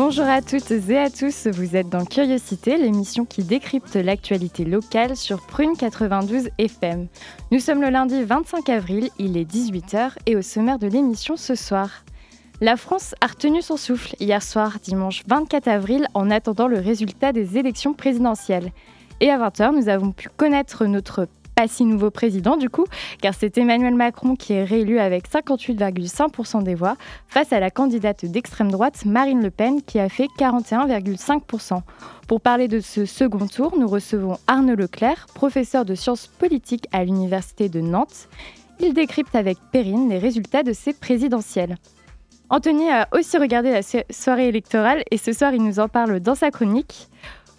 [0.00, 5.16] Bonjour à toutes et à tous, vous êtes dans Curiosité, l'émission qui décrypte l'actualité locale
[5.16, 7.08] sur Prune 92 FM.
[7.50, 11.56] Nous sommes le lundi 25 avril, il est 18h et au sommaire de l'émission ce
[11.56, 12.04] soir.
[12.60, 17.32] La France a retenu son souffle hier soir, dimanche 24 avril, en attendant le résultat
[17.32, 18.70] des élections présidentielles.
[19.20, 21.26] Et à 20h, nous avons pu connaître notre
[21.58, 22.84] pas si nouveau président du coup,
[23.20, 28.24] car c'est Emmanuel Macron qui est réélu avec 58,5% des voix face à la candidate
[28.26, 31.80] d'extrême droite Marine Le Pen qui a fait 41,5%.
[32.28, 37.02] Pour parler de ce second tour, nous recevons Arnaud Leclerc, professeur de sciences politiques à
[37.02, 38.28] l'Université de Nantes.
[38.78, 41.74] Il décrypte avec Perrine les résultats de ces présidentielles.
[42.50, 46.36] Anthony a aussi regardé la soirée électorale et ce soir il nous en parle dans
[46.36, 47.08] sa chronique.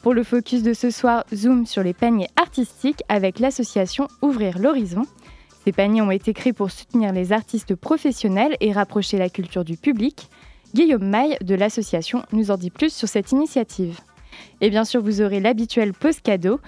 [0.01, 5.03] Pour le focus de ce soir, zoom sur les paniers artistiques avec l'association Ouvrir l'horizon.
[5.65, 9.75] Ces paniers ont été créés pour soutenir les artistes professionnels et rapprocher la culture du
[9.75, 10.29] public.
[10.73, 13.99] Guillaume Maille de l'association nous en dit plus sur cette initiative.
[14.61, 16.61] Et bien sûr, vous aurez l'habituel post cadeau.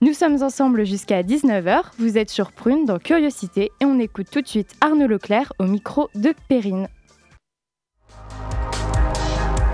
[0.00, 1.82] Nous sommes ensemble jusqu'à 19h.
[1.98, 5.64] Vous êtes sur Prune dans Curiosité et on écoute tout de suite Arnaud Leclerc au
[5.64, 6.88] micro de Perrine.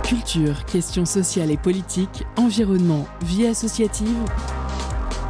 [0.09, 4.17] Culture, questions sociales et politiques, environnement, vie associative.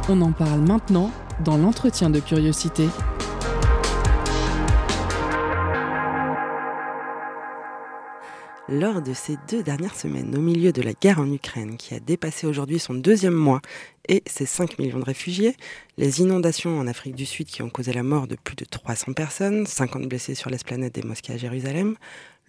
[0.07, 1.11] On en parle maintenant
[1.43, 2.85] dans l'entretien de curiosité.
[8.69, 11.99] Lors de ces deux dernières semaines, au milieu de la guerre en Ukraine, qui a
[11.99, 13.59] dépassé aujourd'hui son deuxième mois,
[14.07, 15.55] et ses 5 millions de réfugiés,
[15.97, 19.13] les inondations en Afrique du Sud qui ont causé la mort de plus de 300
[19.13, 21.95] personnes, 50 blessés sur l'esplanade des mosquées à Jérusalem,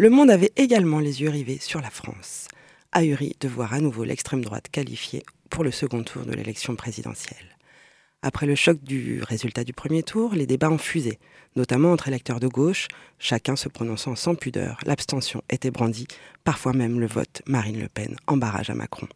[0.01, 2.49] le monde avait également les yeux rivés sur la France,
[2.91, 7.59] ahuri de voir à nouveau l'extrême droite qualifiée pour le second tour de l'élection présidentielle.
[8.23, 11.19] Après le choc du résultat du premier tour, les débats ont fusé,
[11.55, 16.09] notamment entre électeurs de gauche, chacun se prononçant sans pudeur, l'abstention était brandie,
[16.45, 19.09] parfois même le vote Marine Le Pen en barrage à Macron.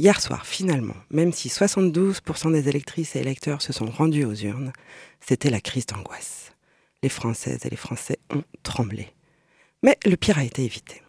[0.00, 4.72] Hier soir, finalement, même si 72% des électrices et électeurs se sont rendus aux urnes,
[5.20, 6.50] c'était la crise d'angoisse.
[7.00, 9.14] Les Françaises et les Français ont tremblé.
[9.82, 11.00] Mais le pire a été évité.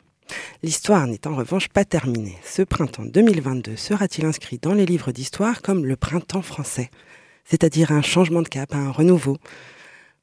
[0.63, 2.37] L'histoire n'est en revanche pas terminée.
[2.45, 6.89] Ce printemps 2022 sera-t-il inscrit dans les livres d'histoire comme le printemps français,
[7.43, 9.37] c'est-à-dire un changement de cap, un renouveau?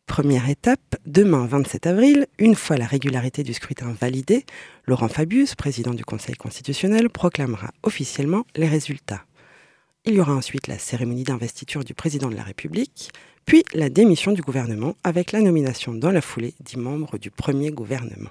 [0.06, 4.46] Première étape, demain 27 avril, une fois la régularité du scrutin validée,
[4.86, 9.26] Laurent Fabius, président du Conseil constitutionnel, proclamera officiellement les résultats.
[10.06, 13.10] Il y aura ensuite la cérémonie d'investiture du président de la République,
[13.44, 17.70] puis la démission du gouvernement avec la nomination dans la foulée dix membres du premier
[17.70, 18.30] gouvernement.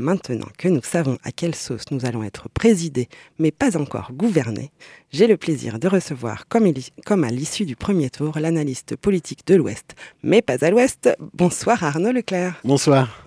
[0.00, 3.08] Maintenant que nous savons à quelle sauce nous allons être présidés,
[3.40, 4.70] mais pas encore gouvernés,
[5.10, 9.96] j'ai le plaisir de recevoir, comme, à l'issue du premier tour, l'analyste politique de l'Ouest,
[10.22, 11.10] mais pas à l'Ouest.
[11.34, 12.60] Bonsoir Arnaud Leclerc.
[12.62, 13.26] Bonsoir.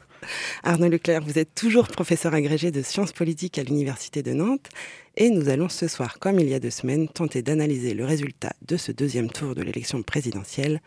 [0.63, 4.69] Arnaud Leclerc, vous êtes toujours professeur agrégé de sciences politiques à l'Université de Nantes
[5.17, 8.53] et nous allons ce soir, comme il y a deux semaines, tenter d'analyser le résultat
[8.65, 10.79] de ce deuxième tour de l'élection présidentielle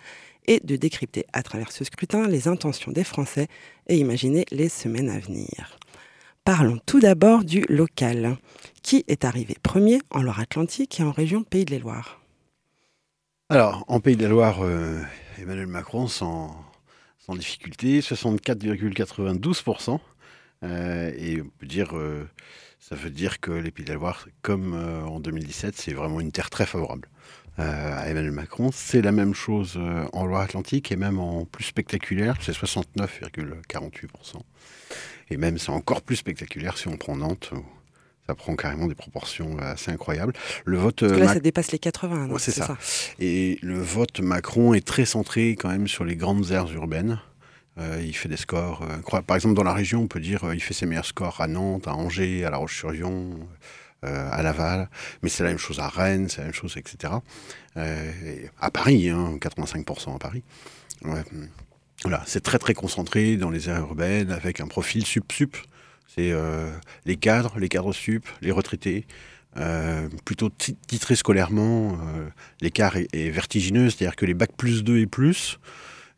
[0.46, 3.48] et de décrypter à travers ce scrutin les intentions des Français
[3.88, 5.78] et imaginer les semaines à venir.
[6.44, 8.36] Parlons tout d'abord du local.
[8.82, 12.20] Qui est arrivé premier en Loire-Atlantique et en région Pays de la Loire
[13.48, 15.00] Alors, en Pays de la Loire, euh,
[15.38, 16.54] Emmanuel Macron sans,
[17.30, 20.00] difficulté, 64,92%.
[20.64, 22.28] Euh, et on peut dire, euh,
[22.78, 26.30] ça veut dire que les Pays de la Loire, comme en 2017, c'est vraiment une
[26.30, 27.08] terre très favorable
[27.58, 28.70] à Emmanuel Macron.
[28.72, 29.78] C'est la même chose
[30.12, 34.40] en Loire-Atlantique et même en plus spectaculaire, c'est 69,48%.
[35.30, 37.52] Et même c'est encore plus spectaculaire si on prend Nantes.
[38.26, 40.32] Ça prend carrément des proportions assez incroyables.
[40.64, 41.02] Le vote.
[41.02, 42.28] là, ça dépasse les 80.
[42.38, 42.78] c'est ça.
[43.20, 47.20] Et le vote Macron est très centré quand même sur les grandes aires urbaines.
[47.78, 50.54] Euh, il fait des scores euh, Par exemple, dans la région, on peut dire euh,
[50.54, 53.48] il fait ses meilleurs scores à Nantes, à Angers, à La Roche-sur-Yon,
[54.04, 54.88] à Laval.
[55.22, 57.12] Mais c'est la même chose à Rennes, c'est la même chose, etc.
[57.76, 60.42] à Paris, 85% hein, à Paris.
[62.02, 65.56] Voilà, c'est très très concentré dans les aires urbaines avec un profil sup-sup.
[66.06, 66.32] C'est
[67.06, 69.06] les cadres, les cadres sup, les retraités.
[70.24, 70.50] plutôt
[70.86, 71.98] titrés scolairement,
[72.60, 75.58] l'écart est, est, vertigineux, c'est-à-dire que les bacs plus 2 et plus,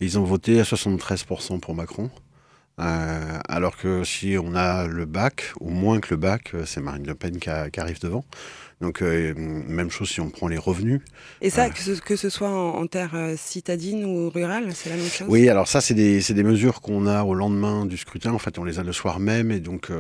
[0.00, 2.10] ils ont voté à 73% pour Macron.
[2.78, 6.80] Euh, alors que si on a le bac, ou moins que le bac, euh, c'est
[6.80, 8.24] Marine Le Pen qui, arrive devant.
[8.80, 11.00] Donc, euh, même chose si on prend les revenus.
[11.40, 15.08] Et ça, que, ce, que, ce, soit en, terre citadine ou rurale, c'est la même
[15.08, 15.26] chose?
[15.30, 18.32] Oui, alors ça, c'est des, des, mesures qu'on a au lendemain du scrutin.
[18.32, 19.90] En fait, on les a le soir même, et donc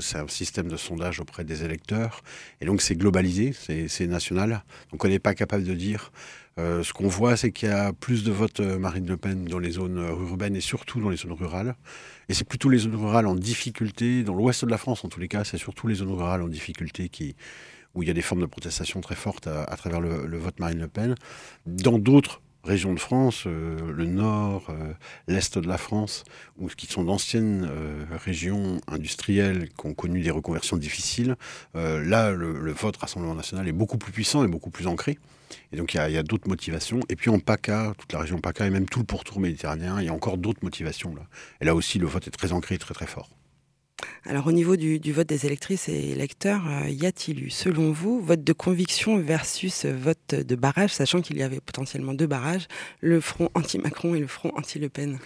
[0.00, 2.22] c'est un système de sondage auprès des électeurs.
[2.60, 3.54] Et donc, c'est globalisé,
[3.88, 4.64] c'est national.
[4.92, 6.12] Donc, on n'est pas capable de dire
[6.58, 9.44] euh, ce qu'on voit, c'est qu'il y a plus de votes euh, Marine Le Pen
[9.44, 11.76] dans les zones euh, urbaines et surtout dans les zones rurales.
[12.30, 15.20] Et c'est plutôt les zones rurales en difficulté, dans l'ouest de la France en tous
[15.20, 17.36] les cas, c'est surtout les zones rurales en difficulté qui,
[17.96, 20.78] où il y a des formes de protestation très fortes à, travers le, vote Marine
[20.78, 21.14] Le Pen.
[21.64, 24.72] Dans d'autres régions de France, le nord,
[25.28, 26.24] l'est de la France,
[26.58, 27.68] ou qui sont d'anciennes
[28.24, 31.36] régions industrielles qui ont connu des reconversions difficiles,
[31.74, 35.18] là, le, vote Rassemblement national est beaucoup plus puissant et beaucoup plus ancré.
[35.72, 37.00] Et donc il y a, d'autres motivations.
[37.08, 40.06] Et puis en PACA, toute la région PACA et même tout le pourtour méditerranéen, il
[40.06, 41.22] y a encore d'autres motivations là.
[41.60, 43.30] Et là aussi, le vote est très ancré, très très fort.
[44.24, 48.20] Alors au niveau du, vote des électrices et électeurs, euh, y a-t-il eu, selon vous,
[48.20, 52.66] vote de conviction versus vote de barrage, sachant qu'il y avait potentiellement deux barrages,
[53.00, 55.18] le front anti-Macron et le front anti-Le Pen?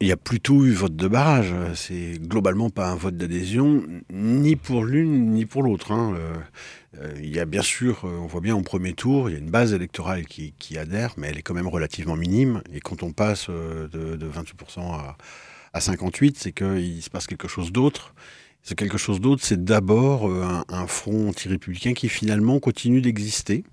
[0.00, 1.54] Il y a plutôt eu vote de barrage.
[1.74, 5.92] C'est globalement pas un vote d'adhésion, ni pour l'une ni pour l'autre.
[5.92, 6.14] Hein.
[6.16, 6.34] Euh,
[7.02, 9.38] euh, il y a bien sûr, on voit bien au premier tour, il y a
[9.38, 12.62] une base électorale qui, adhère, mais elle est quand même relativement minime.
[12.72, 15.16] Et quand on passe de, 28% à,
[15.72, 18.14] à 58%, c'est qu'il se passe quelque chose d'autre.
[18.62, 23.64] C'est quelque chose d'autre, c'est d'abord un, front anti-républicain qui finalement continue d'exister.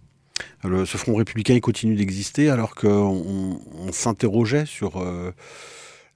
[0.64, 3.60] ce front républicain il continue d'exister alors qu'on
[3.92, 5.04] s'interrogeait sur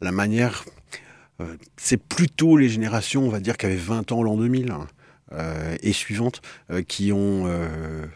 [0.01, 0.65] la manière.
[1.41, 4.71] Euh, c'est plutôt les générations, on va dire, qui avaient 20 ans l'an 2000.
[4.71, 4.87] Hein,
[5.33, 6.41] euh, et suivantes
[6.71, 7.47] euh, qui ont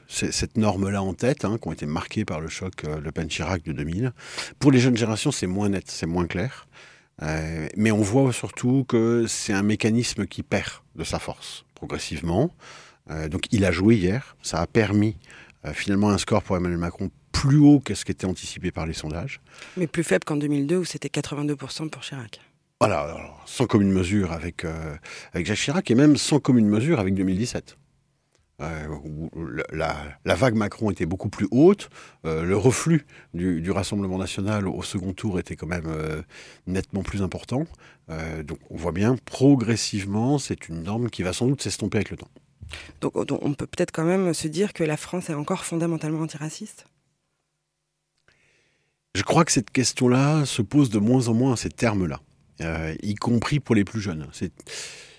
[0.09, 3.71] cette norme-là en tête, hein, qui ont été marquées par le choc Le Pen-Chirac de
[3.71, 4.11] 2000.
[4.59, 6.67] Pour les jeunes générations, c'est moins net, c'est moins clair.
[7.21, 12.51] Mais on voit surtout que c'est un mécanisme qui perd de sa force progressivement.
[13.29, 15.17] donc il a joué hier, ça a permis
[15.73, 18.93] finalement un score pour Emmanuel Macron plus haut que ce qui était anticipé par les
[18.93, 19.41] sondages.
[19.77, 22.39] Mais plus faible qu'en 2002 où c'était 82% pour Chirac.
[22.79, 23.15] Voilà,
[23.45, 24.95] sans commune mesure avec, euh,
[25.33, 27.77] avec Jacques Chirac et même sans commune mesure avec 2017.
[28.61, 29.29] Euh, où
[29.73, 31.89] la, vague Macron était beaucoup plus haute,
[32.25, 35.91] euh, le reflux du, Rassemblement national au second tour était quand même
[36.65, 37.65] nettement plus important.
[38.43, 42.17] donc on voit bien, progressivement, c'est une norme qui va sans doute s'estomper avec le
[42.17, 42.29] temps.
[43.01, 46.85] Donc on peut peut-être quand même se dire que la France est encore fondamentalement antiraciste?
[49.15, 52.19] Je crois que cette question-là se pose de moins en moins à ces termes-là,
[52.61, 54.27] euh, y compris pour les plus jeunes.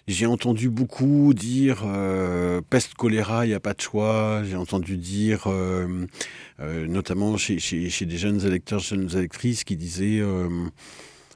[0.09, 4.43] J'ai entendu beaucoup dire euh, peste, choléra, il n'y a pas de choix.
[4.45, 6.07] J'ai entendu dire, euh,
[6.61, 10.23] notamment chez, des jeunes électeurs, jeunes électrices, qui disaient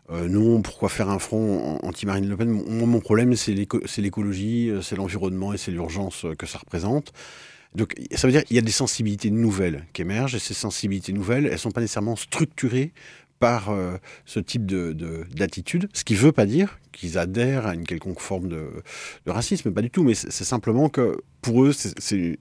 [0.08, 2.48] non, pourquoi faire un front anti-Marine Le Pen?
[2.48, 3.54] Mon problème, c'est
[3.98, 7.12] l'écologie, c'est l'environnement et c'est l'urgence que ça représente.
[7.74, 11.12] Donc ça veut dire qu'il y a des sensibilités nouvelles qui émergent, et ces sensibilités
[11.12, 12.92] nouvelles, elles ne sont pas nécessairement structurées
[13.40, 13.96] par euh,
[14.26, 18.20] ce type d'attitude, de, ce qui ne veut pas dire qu'ils adhèrent à une quelconque
[18.20, 18.68] forme de,
[19.26, 22.38] de racisme, pas du tout, mais c'est simplement que pour eux, c'est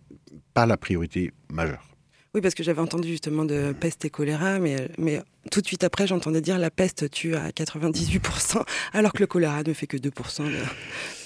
[0.53, 1.89] pas la priorité majeure.
[2.35, 5.83] Oui, parce que j'avais entendu justement de peste et choléra, mais, mais tout de suite
[5.83, 8.61] après, j'entendais dire la peste tue à 98%,
[8.93, 10.43] alors que le choléra ne fait que 2%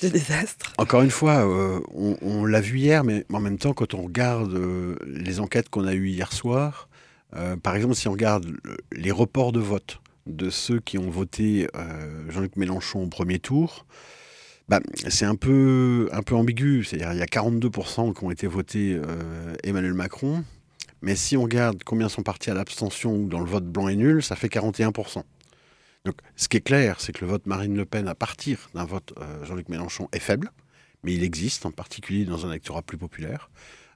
[0.01, 0.71] de, désastre.
[0.77, 1.81] Encore une fois, euh,
[2.21, 5.85] on, l'a vu hier, mais en même temps, quand on regarde euh, les enquêtes qu'on
[5.85, 6.87] a eues hier soir,
[7.35, 8.45] euh, par exemple, si on regarde
[8.91, 11.67] les reports de vote de ceux qui ont voté
[12.29, 13.85] Jean-Luc Mélenchon au premier tour,
[14.69, 16.85] bah, c'est un peu, un peu ambigu.
[16.85, 18.97] C'est-à-dire il y a 42% qui ont été votés
[19.63, 20.45] Emmanuel Macron,
[21.01, 23.97] mais si on regarde combien sont partis à l'abstention ou dans le vote blanc et
[23.97, 25.23] nul, ça fait 41%.
[26.05, 28.85] Donc ce qui est clair, c'est que le vote Marine Le Pen à partir d'un
[28.85, 30.51] vote euh, Jean-Luc Mélenchon est faible,
[31.03, 33.49] mais il existe, en particulier dans un électorat plus populaire.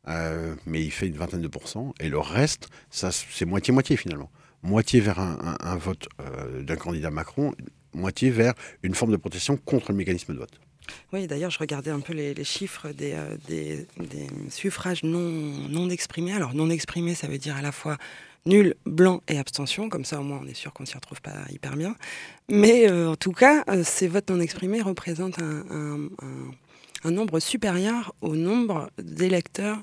[0.07, 1.93] Euh, mais il fait une vingtaine de pourcents.
[1.99, 4.29] Et le reste, ça, c'est moitié-moitié finalement.
[4.63, 7.53] Moitié vers un, vote euh, d'un candidat Macron,
[7.93, 10.59] moitié vers une forme de protection contre le mécanisme de vote.
[11.11, 13.87] Oui, d'ailleurs, je regardais un peu les, chiffres euh, des,
[14.49, 15.19] suffrages non,
[15.69, 16.33] non exprimés.
[16.33, 17.97] Alors, non exprimés, ça veut dire à la fois
[18.45, 19.89] nul, blanc et abstention.
[19.89, 21.95] Comme ça, au moins, on est sûr qu'on ne s'y retrouve pas hyper bien.
[22.49, 26.09] Mais en tout cas, ces votes non exprimés représentent un,
[27.11, 29.77] nombre supérieur au nombre d'électeurs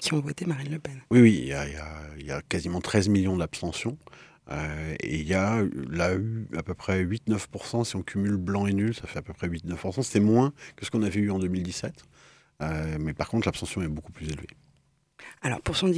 [0.00, 1.00] qui ont voté Marine Le Pen.
[1.10, 3.96] Oui, oui, il y a, quasiment 13 millions d'abstentions.
[4.50, 8.66] Euh, et il y a là eu à peu près 8-9%, si on cumule blanc
[8.66, 10.02] et nul, ça fait à peu près 8-9%.
[10.02, 12.04] C'était moins que ce qu'on avait eu en 2017.
[12.62, 14.48] Euh, mais par contre, l'abstention est beaucoup plus élevée.
[15.40, 15.88] Alors pour son,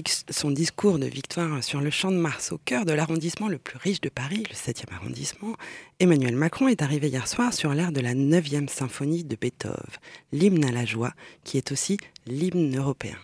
[0.50, 4.00] discours de victoire sur le champ de Mars au cœur de l'arrondissement le plus riche
[4.02, 5.54] de Paris, le 7e arrondissement,
[5.98, 9.76] Emmanuel Macron est arrivé hier soir sur l'air de la 9e symphonie de Beethoven,
[10.32, 13.16] l'hymne à la joie, qui est aussi l'hymne européen.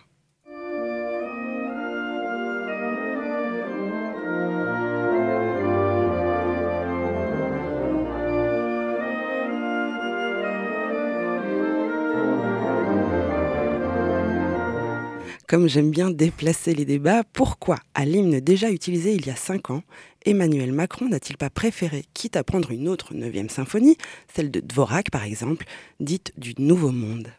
[15.47, 19.69] Comme j'aime bien déplacer les débats, pourquoi, à l'hymne déjà utilisé il y a cinq
[19.69, 19.81] ans,
[20.25, 23.95] Emmanuel Macron n'a-t-il pas préféré, quitte à prendre une autre neuvième symphonie,
[24.35, 25.65] celle de Dvorak par exemple,
[26.01, 27.29] dite du Nouveau Monde?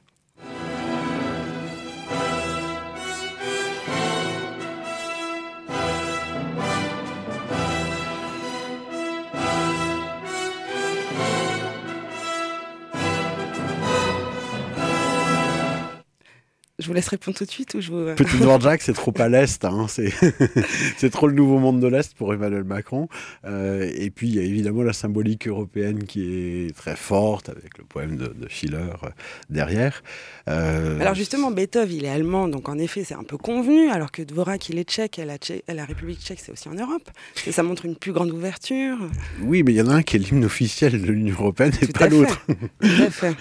[16.81, 17.97] Je vous laisse répondre tout de suite ou je vous...
[17.97, 19.65] Euh, Petit Jack, c'est trop à l'Est.
[19.65, 19.87] Hein,
[20.97, 23.09] c'est trop le nouveau monde de l'Est pour Emmanuel Macron.
[23.45, 27.79] Euh, et puis, il y a évidemment la symbolique européenne qui est très forte, avec
[27.79, 29.09] le poème de, Schiller euh,
[29.51, 30.05] derrière.
[30.47, 34.23] Alors justement, Beethoven, il est allemand, donc en effet, c'est un peu convenu, alors que
[34.23, 37.11] Dvorak, il est tchèque, et la, la République tchèque, c'est aussi en Europe.
[37.47, 38.97] Et ça montre une plus grande ouverture.
[39.43, 41.87] Oui, mais il y en a un qui est l'hymne officiel de l'Union européenne et
[41.89, 42.47] pas l'autre.
[42.47, 43.35] Tout à fait.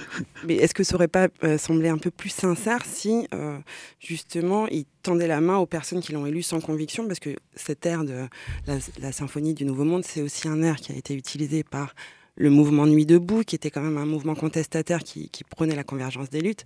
[0.46, 1.28] Mais est-ce que ça aurait pas
[1.60, 3.58] semblé un peu plus sincère si euh,
[4.00, 7.86] justement, il tendait la main aux personnes qui l'ont élu sans conviction, parce que cet
[7.86, 8.28] air de
[8.68, 11.96] la, symphonie du Nouveau Monde, c'est aussi un air qui a été utilisé par
[12.36, 15.84] le mouvement Nuit debout, qui était quand même un mouvement contestataire qui, qui prônait la
[15.84, 16.64] convergence des luttes.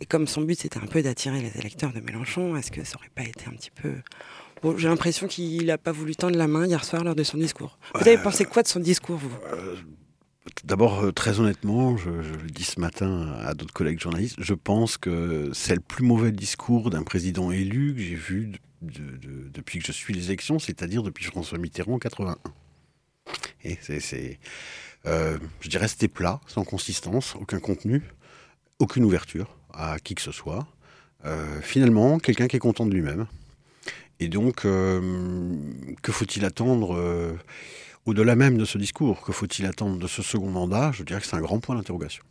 [0.00, 2.96] Et comme son but, c'était un peu d'attirer les électeurs de Mélenchon, est-ce que ça
[2.96, 3.94] aurait pas été un petit peu...
[4.62, 7.38] Bon, j'ai l'impression qu'il n'a pas voulu tendre la main hier soir lors de son
[7.38, 7.78] discours.
[7.94, 9.30] Vous avez pensé quoi de son discours, vous?
[9.52, 9.76] Euh,
[10.64, 14.98] D'abord, euh, très honnêtement, je, le dis ce matin à d'autres collègues journalistes, je pense
[14.98, 18.52] que c'est le plus mauvais discours d'un président élu que j'ai vu
[18.82, 22.36] depuis que je suis l'élection, c'est-à-dire depuis François Mitterrand en 81.
[23.64, 24.38] Et c'est,
[25.06, 28.02] euh, je dirais, c'était plat, sans consistance, aucun contenu,
[28.78, 30.66] aucune ouverture à qui que ce soit.
[31.26, 33.26] Euh, finalement, quelqu'un qui est content de lui-même.
[34.18, 37.38] Et donc, que faut-il attendre
[38.06, 40.92] au-delà même de ce discours, que faut-il attendre de ce second mandat?
[40.92, 42.24] Je dirais que c'est un grand point d'interrogation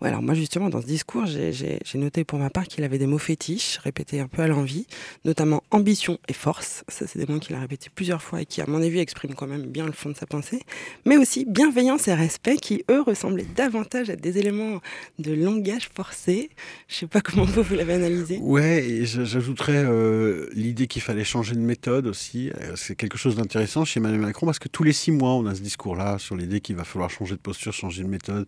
[0.00, 3.18] alors moi justement dans ce discours, j'ai noté pour ma part qu'il avait des mots
[3.18, 4.86] fétiches répétés un peu à l'envie,
[5.24, 6.84] notamment ambition et force.
[6.88, 9.34] Ça c'est des mots qu'il a répétés plusieurs fois et qui à mon avis expriment
[9.34, 10.60] quand même bien le fond de sa pensée.
[11.04, 14.80] Mais aussi bienveillance et respect qui eux ressemblaient davantage à des éléments
[15.18, 16.50] de langage forcé.
[16.88, 18.38] Je sais pas comment vous, vous l'avez analysé.
[18.38, 22.50] Ouais, j'ajouterais euh, l'idée qu'il fallait changer de méthode aussi.
[22.50, 25.46] Euh, c'est quelque chose d'intéressant chez Emmanuel Macron parce que tous les six mois on
[25.46, 28.46] a ce discours-là sur l'idée qu'il va falloir changer de posture, changer de méthode.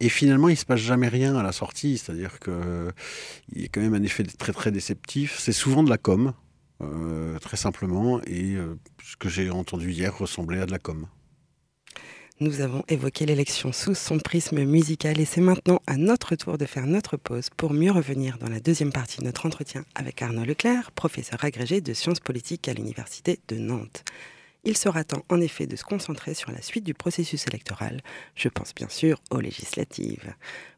[0.00, 2.92] Et finalement il se passe jamais rien à la sortie, c'est-à-dire qu'il
[3.56, 5.38] y a quand même un effet très très déceptif.
[5.38, 6.34] C'est souvent de la com,
[6.82, 11.06] euh, très simplement, et euh, ce que j'ai entendu hier ressemblait à de la com.
[12.40, 16.66] Nous avons évoqué l'élection sous son prisme musical et c'est maintenant à notre tour de
[16.66, 20.44] faire notre pause pour mieux revenir dans la deuxième partie de notre entretien avec Arnaud
[20.44, 24.04] Leclerc, professeur agrégé de sciences politiques à l'Université de Nantes
[24.68, 28.02] il sera temps en effet de se concentrer sur la suite du processus électoral.
[28.34, 30.34] Je pense bien sûr aux législatives.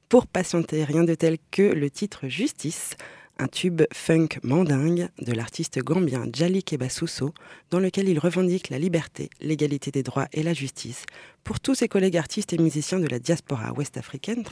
[0.09, 2.95] Pour patienter, rien de tel que le titre Justice,
[3.39, 7.35] un tube funk mandingue de l'artiste gambien Djali Kebasusso,
[7.71, 11.05] dans lequel il revendique la liberté, l'égalité des droits et la justice
[11.43, 14.45] pour tous ses collègues artistes et musiciens de la diaspora ouest-africaine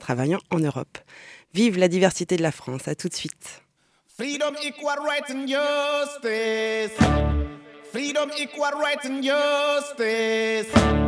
[0.00, 0.98] travaillant en Europe.
[1.54, 3.62] Vive la diversité de la France, à tout de suite.
[8.10, 10.99] Freedom, equal rights and justice.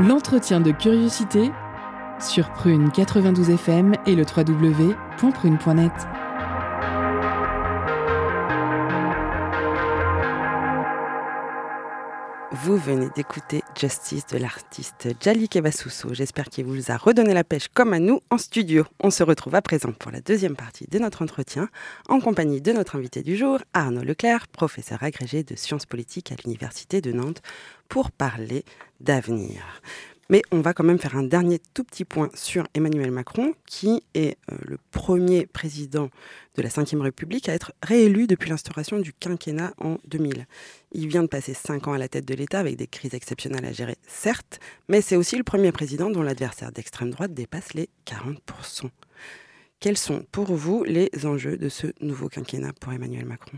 [0.00, 1.50] L'entretien de curiosité
[2.20, 5.92] sur Prune 92 FM et le www.prune.net.
[12.68, 16.12] Vous venez d'écouter Justice de l'artiste Jali Kebasuso.
[16.12, 18.84] J'espère qu'il vous a redonné la pêche comme à nous en studio.
[19.00, 21.70] On se retrouve à présent pour la deuxième partie de notre entretien
[22.10, 26.34] en compagnie de notre invité du jour, Arnaud Leclerc, professeur agrégé de sciences politiques à
[26.44, 27.40] l'Université de Nantes,
[27.88, 28.66] pour parler
[29.00, 29.62] d'avenir.
[30.30, 34.02] Mais on va quand même faire un dernier tout petit point sur Emmanuel Macron, qui
[34.12, 36.10] est euh, le premier président
[36.54, 40.46] de la Ve République à être réélu depuis l'instauration du quinquennat en 2000.
[40.92, 43.64] Il vient de passer cinq ans à la tête de l'État avec des crises exceptionnelles
[43.64, 47.88] à gérer, certes, mais c'est aussi le premier président dont l'adversaire d'extrême droite dépasse les
[48.06, 48.90] 40%.
[49.80, 53.56] Quels sont pour vous les enjeux de ce nouveau quinquennat pour Emmanuel Macron?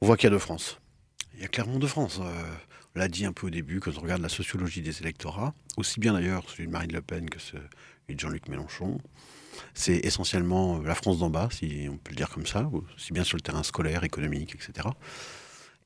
[0.00, 0.78] On voit qu'il y a deux France.
[1.34, 2.20] Il y a clairement deux France.
[2.22, 2.54] Euh,
[2.94, 6.12] l'a dit un peu au début, quand on regarde la sociologie des électorats, aussi bien
[6.12, 7.64] d'ailleurs celui de Marine Le Pen que celui
[8.08, 8.98] de Jean-Luc Mélenchon,
[9.72, 13.24] c'est essentiellement la France d'en bas, si on peut le dire comme ça, aussi bien
[13.24, 14.88] sur le terrain scolaire, économique, etc.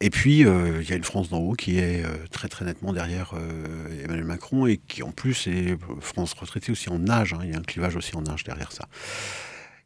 [0.00, 2.64] Et puis, euh, il y a une France d'en haut qui est euh, très très
[2.64, 7.32] nettement derrière euh, Emmanuel Macron et qui en plus est France retraitée aussi en âge.
[7.32, 7.40] Hein.
[7.42, 8.86] il y a un clivage aussi en âge derrière ça.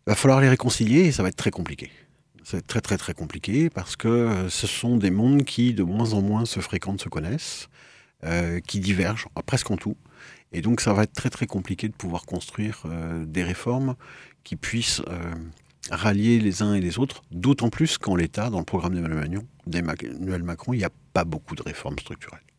[0.07, 1.91] Il va falloir les réconcilier et ça va être très compliqué.
[2.45, 6.13] C'est très très très compliqué parce que euh, ce sont des mondes qui de moins
[6.13, 7.69] en moins se fréquentent, se connaissent,
[8.25, 9.97] euh, qui divergent presque en tout.
[10.53, 13.95] Et donc ça va être très très compliqué de pouvoir construire euh, des réformes
[14.45, 15.03] qui puissent
[15.91, 18.95] rallier les uns et les autres, d'autant plus qu'en l'État, dans le programme
[19.67, 22.52] d'Emmanuel Macron, il n'y a pas beaucoup de réformes structurelles.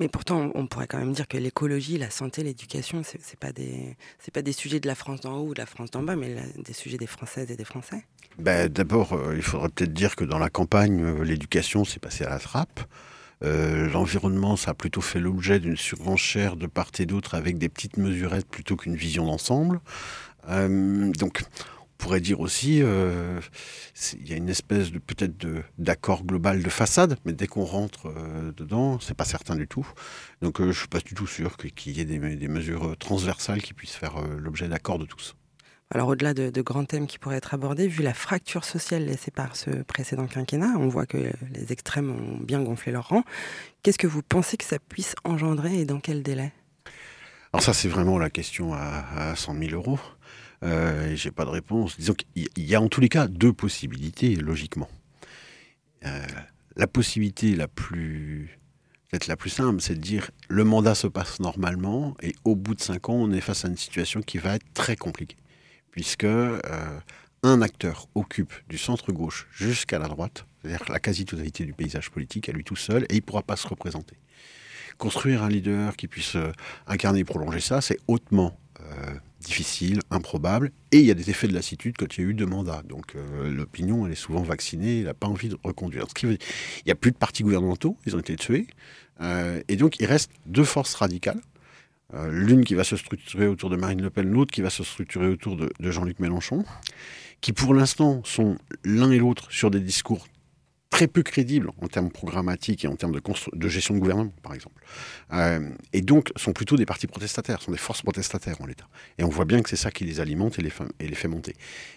[0.00, 3.52] Mais pourtant, on pourrait quand même dire que l'écologie, la santé, l'éducation, ce n'est pas,
[3.52, 3.96] des,
[4.32, 6.36] pas des sujets de la France d'en haut ou de la France d'en bas, mais
[6.56, 8.04] des sujets des Françaises et des Français.
[8.38, 12.24] Ben, D'abord, euh, il faudrait peut-être dire que dans la campagne, euh, l'éducation s'est passée
[12.24, 12.80] à la trappe.
[13.44, 17.68] Euh, l'environnement, ça a plutôt fait l'objet d'une surenchère de part et d'autre avec des
[17.68, 19.80] petites mesurettes plutôt qu'une vision d'ensemble.
[20.48, 21.42] donc,
[22.02, 23.40] pourrait dire aussi, euh,
[24.18, 25.46] il y a une espèce de peut-être
[25.78, 29.86] d'accord global de façade, mais dès qu'on rentre euh, dedans, c'est pas certain du tout.
[30.40, 33.72] Donc euh, je suis pas du tout sûr qu'il y ait des, mesures transversales qui
[33.72, 35.36] puissent faire l'objet d'accord de tous.
[35.92, 39.54] Alors au-delà de, grands thèmes qui pourraient être abordés, vu la fracture sociale laissée par
[39.54, 43.22] ce précédent quinquennat, on voit que les extrêmes ont bien gonflé leur rang.
[43.84, 46.52] Qu'est-ce que vous pensez que ça puisse engendrer et dans quel délai?
[47.52, 50.00] Alors ça c'est vraiment la question à, à 100 000 euros.
[50.62, 51.96] Euh, J'ai pas de réponse.
[51.98, 54.88] Disons qu'il y a en tous les cas deux possibilités, logiquement.
[56.04, 56.26] Euh,
[56.76, 58.58] la possibilité la plus
[59.12, 62.74] peut-être la plus simple, c'est de dire le mandat se passe normalement et au bout
[62.74, 65.36] de cinq ans, on est face à une situation qui va être très compliquée,
[65.90, 66.58] puisque euh,
[67.42, 72.48] un acteur occupe du centre gauche jusqu'à la droite, c'est-à-dire la quasi-totalité du paysage politique
[72.48, 74.16] à lui tout seul, et il ne pourra pas se représenter.
[74.96, 76.50] Construire un leader qui puisse euh,
[76.86, 78.58] incarner et prolonger ça, c'est hautement
[79.42, 82.34] difficile, improbable, et il y a des effets de lassitude quand il y a eu
[82.34, 82.82] deux mandats.
[82.88, 86.06] Donc euh, l'opinion, elle est souvent vaccinée, elle n'a pas envie de reconduire.
[86.22, 86.38] Il
[86.86, 88.66] n'y a plus de partis gouvernementaux, ils ont été tués,
[89.20, 91.40] euh, et donc il reste deux forces radicales.
[92.30, 95.28] L'une qui va se structurer autour de Marine Le Pen, l'autre qui va se structurer
[95.28, 96.62] autour de Jean-Luc Mélenchon,
[97.40, 100.26] qui pour l'instant sont l'un et l'autre sur des discours
[101.02, 104.84] très peu crédibles en termes programmatiques et en termes de, gestion de gouvernement, par exemple.
[105.32, 108.86] Euh, et donc, sont plutôt des partis protestataires, sont des forces protestataires en l'État.
[109.18, 111.54] Et on voit bien que c'est ça qui les alimente et les, fait, monter.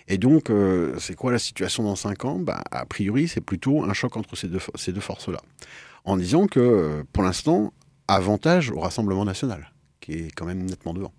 [0.08, 2.40] Et donc, euh, c'est quoi la situation dans cinq ans?
[2.40, 5.40] Bah, A priori, c'est plutôt un choc entre ces deux, ces deux forces-là.
[6.04, 7.74] En disant que, euh, pour l'instant,
[8.08, 11.14] avantage au Rassemblement national, qui est quand même nettement devant.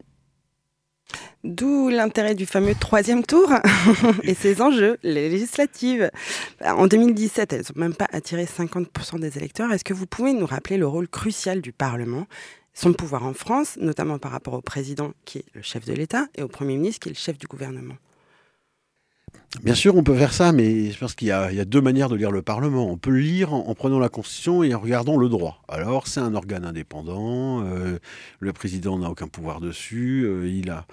[1.44, 3.52] D'où l'intérêt du fameux troisième tour
[4.24, 6.10] et ses enjeux, les législatives.
[6.64, 9.72] En 2017, elles n'ont même pas attiré 50% des électeurs.
[9.72, 12.26] Est-ce que vous pouvez nous rappeler le rôle crucial du Parlement,
[12.74, 16.26] son pouvoir en France, notamment par rapport au président qui est le chef de l'État
[16.34, 17.94] et au Premier ministre qui est le chef du gouvernement?
[19.62, 22.16] Bien sûr, on peut faire ça, mais je pense qu'il y, a deux manières de
[22.16, 22.88] lire le Parlement.
[22.90, 25.62] On peut lire en, prenant la Constitution et en regardant le droit.
[25.68, 27.98] Alors, c'est un organe indépendant, euh,
[28.38, 30.86] le président n'a aucun pouvoir dessus, euh, il, a,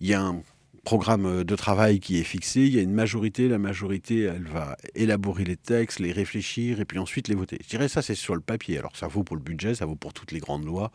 [0.00, 0.42] il y a un
[0.84, 4.76] programme de travail qui est fixé, il y a une majorité, la majorité, elle va
[4.94, 7.58] élaborer les textes, les réfléchir et puis ensuite les voter.
[7.62, 8.78] Je dirais ça, c'est sur le papier.
[8.78, 10.92] Alors, ça vaut pour le budget, ça vaut pour toutes les grandes lois,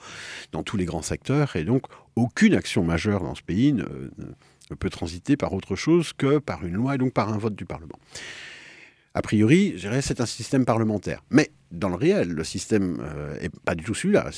[0.51, 1.83] dans tous les grands secteurs, et donc,
[2.15, 3.85] aucune action majeure dans ce pays ne
[4.79, 7.65] peut transiter par autre chose que par une loi et donc par un vote du
[7.65, 7.99] Parlement.
[9.13, 11.23] A priori, je dirais c'est un système parlementaire.
[11.29, 14.29] Mais dans le réel, le système n'est euh, pas du tout celui-là.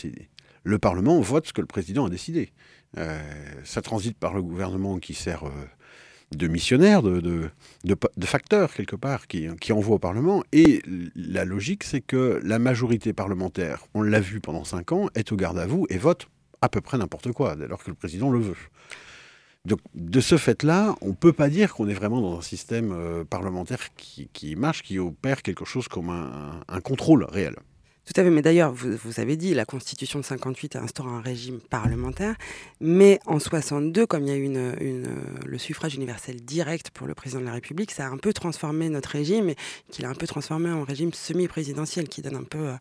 [0.63, 2.51] Le Parlement vote ce que le président a décidé.
[2.97, 3.21] Euh,
[3.63, 5.51] ça transite par le gouvernement qui sert euh,
[6.35, 7.49] de missionnaires, de,
[8.23, 10.43] facteurs quelque part qui, qui envoient au Parlement.
[10.51, 10.81] Et
[11.15, 15.35] la logique, c'est que la majorité parlementaire, on l'a vu pendant cinq ans, est au
[15.35, 16.27] garde à vous et vote
[16.61, 18.57] à peu près n'importe quoi, alors que le président le veut.
[19.65, 22.91] Donc, de ce fait-là, on ne peut pas dire qu'on est vraiment dans un système
[22.91, 27.55] euh, parlementaire qui, marche, qui opère quelque chose comme un contrôle réel.
[28.05, 31.21] Tout à fait, mais d'ailleurs, vous, vous, avez dit, la Constitution de 58 instaure un
[31.21, 32.35] régime parlementaire,
[32.79, 35.07] mais en 62, comme il y a eu une, une,
[35.43, 38.89] le suffrage universel direct pour le président de la République, ça a un peu transformé
[38.89, 39.55] notre régime, et
[39.89, 42.67] qu'il a un peu transformé en régime semi-présidentiel, qui donne un peu...
[42.67, 42.75] Euh,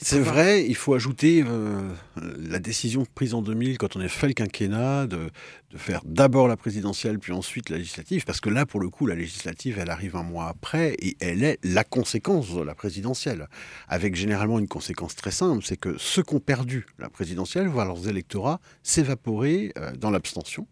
[0.00, 1.92] C'est vrai, il faut ajouter euh,
[2.38, 5.30] la décision prise en 2000, quand on a fait le quinquennat, de,
[5.72, 9.06] de faire d'abord la présidentielle, puis ensuite la législative, parce que là, pour le coup,
[9.06, 13.48] la législative, elle arrive un mois après, et elle est la conséquence de la présidentielle,
[13.88, 17.84] avec généralement une conséquence très simple, c'est que ceux qui ont perdu la présidentielle voient
[17.84, 20.66] leurs électorats s'évaporer euh, dans l'abstention.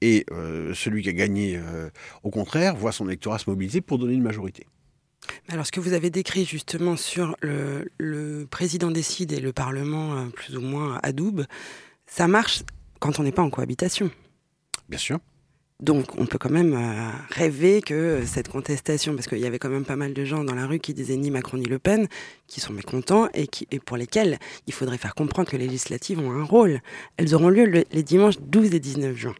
[0.00, 1.88] Et euh, celui qui a gagné, euh,
[2.24, 4.66] au contraire, voit son électorat se mobiliser pour donner une majorité.
[5.48, 10.28] Alors, ce que vous avez décrit justement sur le, le président décide et le Parlement
[10.30, 11.44] plus ou moins adoube,
[12.06, 12.64] ça marche
[12.98, 14.10] quand on n'est pas en cohabitation.
[14.88, 15.20] Bien sûr.
[15.82, 19.68] Donc on peut quand même euh, rêver que cette contestation, parce qu'il y avait quand
[19.68, 22.06] même pas mal de gens dans la rue qui disaient ni Macron ni Le Pen,
[22.46, 23.48] qui sont mécontents et,
[23.80, 26.80] pour lesquels il faudrait faire comprendre que les législatives ont un rôle.
[27.16, 29.34] Elles auront lieu les dimanches 12 et 19 juin,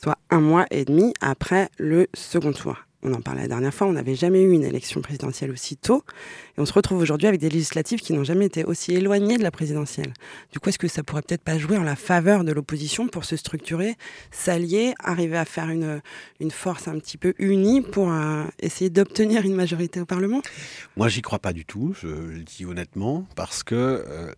[0.00, 3.88] soit un mois et demi après le second tour on en parlait la dernière fois,
[3.88, 6.04] on n'avait jamais eu une élection présidentielle aussi tôt.
[6.56, 9.42] Et on se retrouve aujourd'hui avec des législatives qui n'ont jamais été aussi éloignées de
[9.42, 10.12] la présidentielle.
[10.52, 13.24] Du coup, est-ce que ça pourrait peut-être pas jouer en la faveur de l'opposition pour
[13.24, 13.96] se structurer,
[14.30, 16.00] s'allier, arriver à faire une,
[16.50, 20.42] force un petit peu unie pour euh, essayer d'obtenir une majorité au Parlement?
[20.96, 24.32] Moi, j'y crois pas du tout, je le dis honnêtement, parce que euh,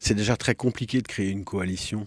[0.00, 2.06] c'est déjà très compliqué de créer une coalition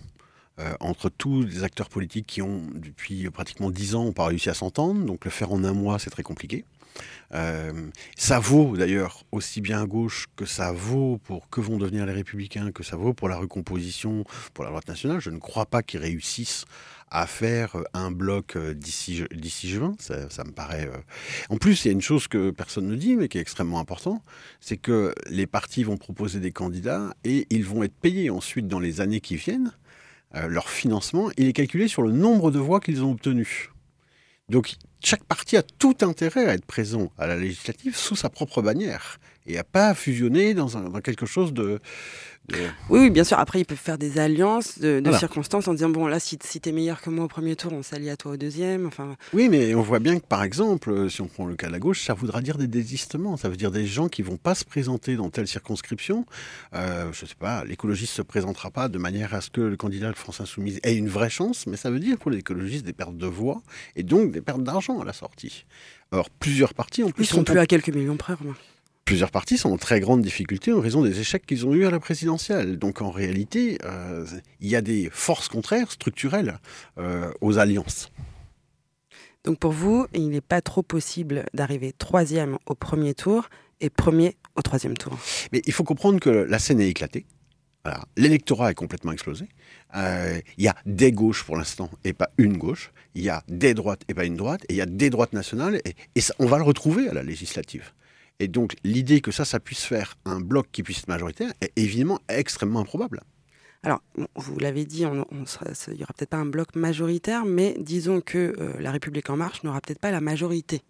[0.59, 4.53] euh, entre tous les acteurs politiques qui ont, depuis pratiquement dix ans, pas réussi à
[4.53, 5.05] s'entendre.
[5.05, 6.65] Donc le faire en un mois, c'est très compliqué.
[7.33, 7.71] Euh,
[8.17, 12.11] ça vaut d'ailleurs aussi bien à gauche que ça vaut pour que vont devenir les
[12.11, 15.21] républicains, que ça vaut pour la recomposition, pour la droite nationale.
[15.21, 16.65] Je ne crois pas qu'ils réussissent
[17.09, 19.95] à faire un bloc euh, d'ici d'ici juin.
[19.97, 20.89] Ça, ça, me paraît.
[21.49, 23.79] En plus, il y a une chose que personne ne dit, mais qui est extrêmement
[23.79, 24.21] important,
[24.59, 28.79] c'est que les partis vont proposer des candidats et ils vont être payés ensuite dans
[28.81, 29.71] les années qui viennent
[30.35, 33.69] euh, leur financement, il est calculé sur le nombre de voix qu'ils ont obtenues.
[34.49, 38.61] Donc chaque parti a tout intérêt à être présent à la législative sous sa propre
[38.61, 41.79] bannière et à pas fusionner dans, dans quelque chose de,
[42.89, 43.39] oui, oui, bien sûr.
[43.39, 46.69] Après, ils peuvent faire des alliances de, circonstances en disant bon, là, si, si tu
[46.69, 48.85] es meilleur que moi au premier tour, on s'allie à toi au deuxième.
[48.85, 49.15] Enfin...
[49.33, 51.71] Oui, mais on voit bien que, par exemple, euh, si on prend le cas de
[51.71, 53.37] la gauche, ça voudra dire des désistements.
[53.37, 56.25] Ça veut dire des gens qui vont pas se présenter dans telle circonscription.
[56.73, 60.11] Euh, je sais pas, l'écologiste se présentera pas de manière à ce que le candidat
[60.11, 63.17] de France Insoumise ait une vraie chance, mais ça veut dire pour l'écologiste des pertes
[63.17, 63.61] de voix
[63.95, 65.65] et donc des pertes d'argent à la sortie.
[66.11, 67.23] Alors, plusieurs partis en plus.
[67.23, 68.61] Ils sont, sont plus à quelques millions près, remarque
[69.09, 71.89] plusieurs partis sont en très grande difficulté en raison des échecs qu'ils ont eus à
[71.89, 72.77] la présidentielle.
[72.77, 74.23] Donc en réalité, euh,
[74.59, 76.59] il y a des forces contraires structurelles
[76.99, 78.11] euh, aux alliances.
[79.43, 83.49] Donc pour vous, il n'est pas trop possible d'arriver troisième au premier tour
[83.81, 85.17] et premier au troisième tour.
[85.51, 87.25] Mais il faut comprendre que la scène est éclatée.
[88.15, 89.47] L'électorat est complètement explosé.
[89.95, 92.91] Euh, il y a des gauches pour l'instant et pas une gauche.
[93.15, 94.61] Il y a des droites et pas une droite.
[94.69, 95.81] Et il y a des droites nationales.
[95.83, 97.91] Et, et ça, on va le retrouver à la législative.
[98.39, 101.71] Et donc l'idée que ça, ça puisse faire un bloc qui puisse être majoritaire est
[101.75, 103.21] évidemment extrêmement improbable.
[103.83, 104.01] Alors,
[104.35, 108.73] vous l'avez dit, il n'y aura peut-être pas un bloc majoritaire, mais disons que euh,
[108.79, 110.81] la République en marche n'aura peut-être pas la majorité.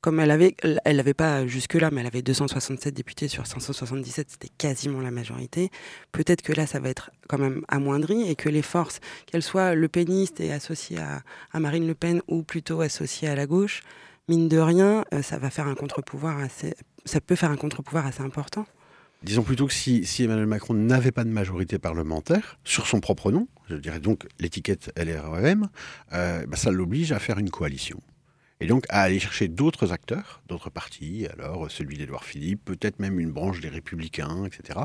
[0.00, 4.52] Comme elle avait, elle n'avait pas jusque-là, mais elle avait 267 députés sur 577, c'était
[4.56, 5.70] quasiment la majorité.
[6.12, 9.74] Peut-être que là, ça va être quand même amoindri et que les forces, qu'elles soient
[9.74, 13.82] le péniste et associées à, à Marine Le Pen ou plutôt associées à la gauche,
[14.28, 18.06] mine de rien, euh, ça va faire un contre-pouvoir assez, ça peut faire un contre-pouvoir
[18.06, 18.66] assez important.
[19.22, 23.48] Disons plutôt que si, Emmanuel Macron n'avait pas de majorité parlementaire sur son propre nom,
[23.68, 25.68] je dirais donc l'étiquette LREM,
[26.12, 28.00] euh, bah, ça l'oblige à faire une coalition.
[28.60, 33.18] Et donc à aller chercher d'autres acteurs, d'autres partis, alors celui d'Edouard Philippe, peut-être même
[33.20, 34.80] une branche des Républicains, etc.,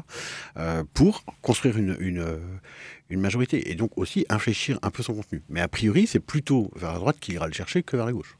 [0.57, 3.71] euh, pour construire une, une, majorité.
[3.71, 5.43] Et donc aussi infléchir un peu son contenu.
[5.49, 8.13] Mais a priori, c'est plutôt vers la droite qu'il ira le chercher que vers la
[8.13, 8.37] gauche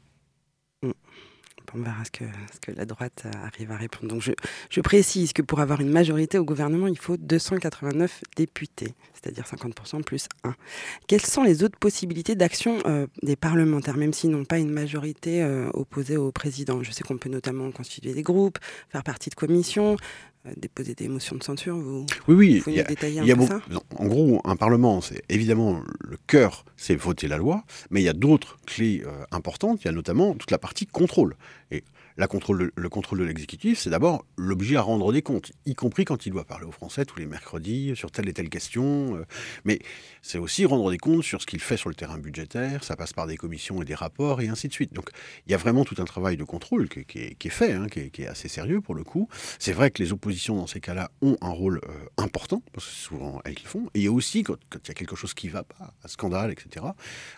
[1.74, 4.08] on verra ce que, la droite arrive à répondre.
[4.12, 4.32] Donc je,
[4.70, 10.02] je, précise que pour avoir une majorité au gouvernement, il faut 289 députés, c'est-à-dire 50%
[10.02, 10.54] plus 1.
[11.06, 15.42] Quelles sont les autres possibilités d'action euh, des parlementaires, même s'ils n'ont pas une majorité
[15.42, 16.82] euh, opposée au président?
[16.82, 18.58] Je sais qu'on peut notamment constituer des groupes,
[18.88, 19.96] faire partie de commissions.
[20.56, 22.58] Déposer des motions de censure vous, Oui, oui.
[22.60, 23.60] Vous il y a- détailler il y a un peu beau- ça?
[23.70, 28.04] non, en gros, un Parlement, c'est évidemment le cœur, c'est voter la loi, mais il
[28.04, 29.80] y a d'autres clés euh, importantes.
[29.82, 31.36] Il y a notamment toute la partie contrôle.
[31.70, 31.82] Et
[32.16, 36.30] le contrôle de l'exécutif, c'est d'abord l'objet à rendre des comptes, y compris quand il
[36.30, 39.16] doit parler aux Français tous les mercredis sur telle et telle question.
[39.16, 39.24] euh,
[39.64, 39.80] mais
[40.22, 42.84] c'est aussi rendre des comptes sur ce qu'il fait sur le terrain budgétaire.
[42.84, 44.92] Ça passe par des commissions et des rapports et ainsi de suite.
[44.92, 45.10] Donc
[45.46, 48.26] il y a vraiment tout un travail de contrôle qui, est, fait, hein, qui, est,
[48.26, 49.28] assez sérieux pour le coup.
[49.58, 52.92] C'est vrai que les oppositions dans ces cas-là ont un rôle euh, important, parce que
[52.92, 53.86] c'est souvent elles qui le font.
[53.94, 55.64] Et il y a aussi, quand, quand il y a quelque chose qui ne va
[55.64, 56.86] pas, un scandale, etc.,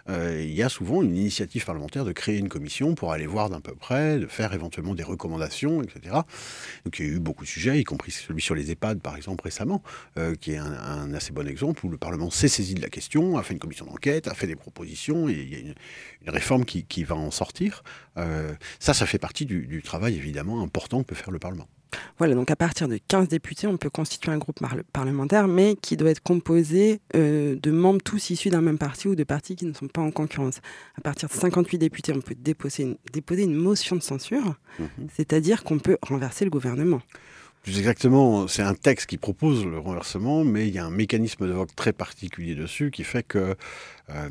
[0.09, 3.51] euh, il y a souvent une initiative parlementaire de créer une commission pour aller voir
[3.51, 6.17] d'un peu près, de faire éventuellement des recommandations, etc.
[6.85, 9.17] Donc il y a eu beaucoup de sujets, y compris celui sur les EHPAD, par
[9.17, 9.83] exemple, récemment,
[10.19, 13.39] euh, qui est un, assez bon exemple, où le Parlement s'est saisi de la question,
[13.39, 15.75] a fait une commission d'enquête, a fait des propositions, et il y a une,
[16.27, 17.83] réforme qui, qui va en sortir.
[18.17, 21.69] Euh, ça, ça fait partie du, du travail, évidemment, important que peut faire le Parlement.
[22.19, 24.59] Voilà, donc à partir de 15 députés, on peut constituer un groupe
[24.93, 29.15] parlementaire, mais qui doit être composé euh, de membres tous issus d'un même parti ou
[29.15, 30.61] de partis qui ne sont pas en concurrence.
[30.97, 35.09] À partir de 58 députés, on peut déposer une, déposer une motion de censure, Mhm.
[35.15, 37.01] c'est-à-dire qu'on peut renverser le gouvernement.
[37.63, 41.49] Plus exactement, c'est un texte qui propose le renversement, mais il y a un mécanisme
[41.49, 43.57] de vote très particulier dessus qui fait que
[44.11, 44.29] euh,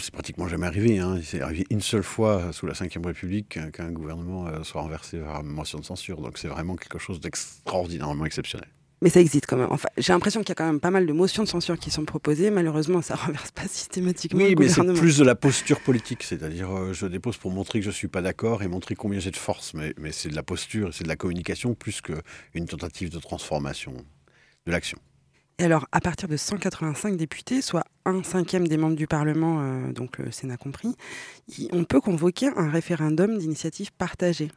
[0.00, 0.98] c'est pratiquement jamais arrivé.
[0.98, 1.18] Hein.
[1.22, 5.42] C'est arrivé une seule fois sous la Ve République qu'un gouvernement euh, soit renversé par
[5.42, 6.20] motion de censure.
[6.20, 8.68] Donc c'est vraiment quelque chose d'extraordinairement exceptionnel.
[9.02, 9.68] Mais ça existe quand même.
[9.70, 11.90] Enfin, j'ai l'impression qu'il y a quand même pas mal de motions de censure qui
[11.90, 12.50] sont proposées.
[12.50, 16.70] Malheureusement, ça renverse pas systématiquement Oui, le mais c'est plus de la posture politique, c'est-à-dire
[16.70, 19.36] euh, je dépose pour montrer que je suis pas d'accord et montrer combien j'ai de
[19.36, 23.18] force, mais, mais c'est de la posture, c'est de la communication plus qu'une tentative de
[23.18, 23.92] transformation
[24.66, 24.98] de l'action.
[25.58, 29.92] Et alors, à partir de 185 députés, soit un cinquième des membres du Parlement, euh,
[29.92, 30.94] donc le Sénat compris,
[31.70, 34.50] on peut convoquer un référendum d'initiative partagée.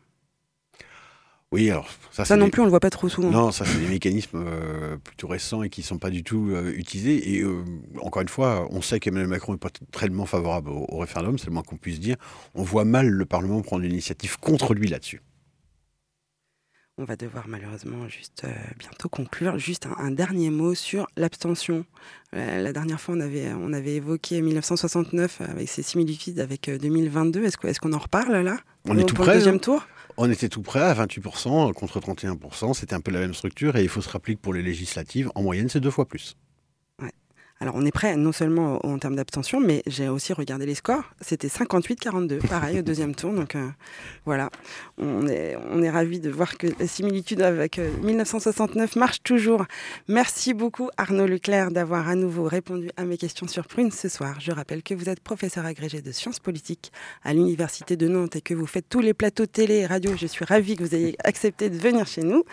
[1.53, 3.29] Oui, alors ça, non des- plus, on le voit pas trop souvent.
[3.29, 6.49] Non, ça c'est des mécanismes euh, plutôt récents et qui ne sont pas du tout
[6.49, 7.35] euh, utilisés.
[7.35, 7.63] Et euh,
[8.01, 11.45] encore une fois, on sait qu'Emmanuel Macron n'est pas tellement favorable au, au référendum, c'est
[11.47, 12.17] le moins qu'on puisse dire.
[12.53, 15.21] On voit mal le Parlement prendre une initiative contre lui là-dessus.
[16.99, 19.59] On va devoir malheureusement juste euh, bientôt conclure.
[19.59, 21.85] Juste un, un dernier mot sur l'abstention.
[22.35, 26.79] Euh, la dernière fois, on avait, on avait évoqué 1969 avec ses similitudes avec euh,
[26.79, 27.43] 2022.
[27.43, 28.57] Est-ce qu'on en reparle là?
[28.85, 29.35] On est tout le près.
[29.35, 29.59] deuxième hein.
[29.59, 29.87] tour?
[30.17, 32.73] On était tout près à 28% contre 31%.
[32.73, 33.75] C'était un peu la même structure.
[33.75, 36.35] Et il faut se rappeler que pour les législatives, en moyenne, c'est deux fois plus.
[37.59, 41.03] Alors, on est prêt non seulement en termes d'abstention, mais j'ai aussi regardé les scores.
[41.21, 43.33] C'était 58-42, pareil, au deuxième tour.
[43.33, 43.67] Donc euh,
[44.25, 44.51] voilà,
[44.99, 49.65] on est, on est ravis de voir que la similitude avec euh, 1969 marche toujours.
[50.07, 54.39] Merci beaucoup, Arnaud Leclerc, d'avoir à nouveau répondu à mes questions sur Prune ce soir.
[54.39, 56.91] Je rappelle que vous êtes professeur agrégé de sciences politiques
[57.23, 60.15] à l'Université de Nantes et que vous faites tous les plateaux télé et radio.
[60.15, 62.43] Je suis ravie que vous ayez accepté de venir chez nous.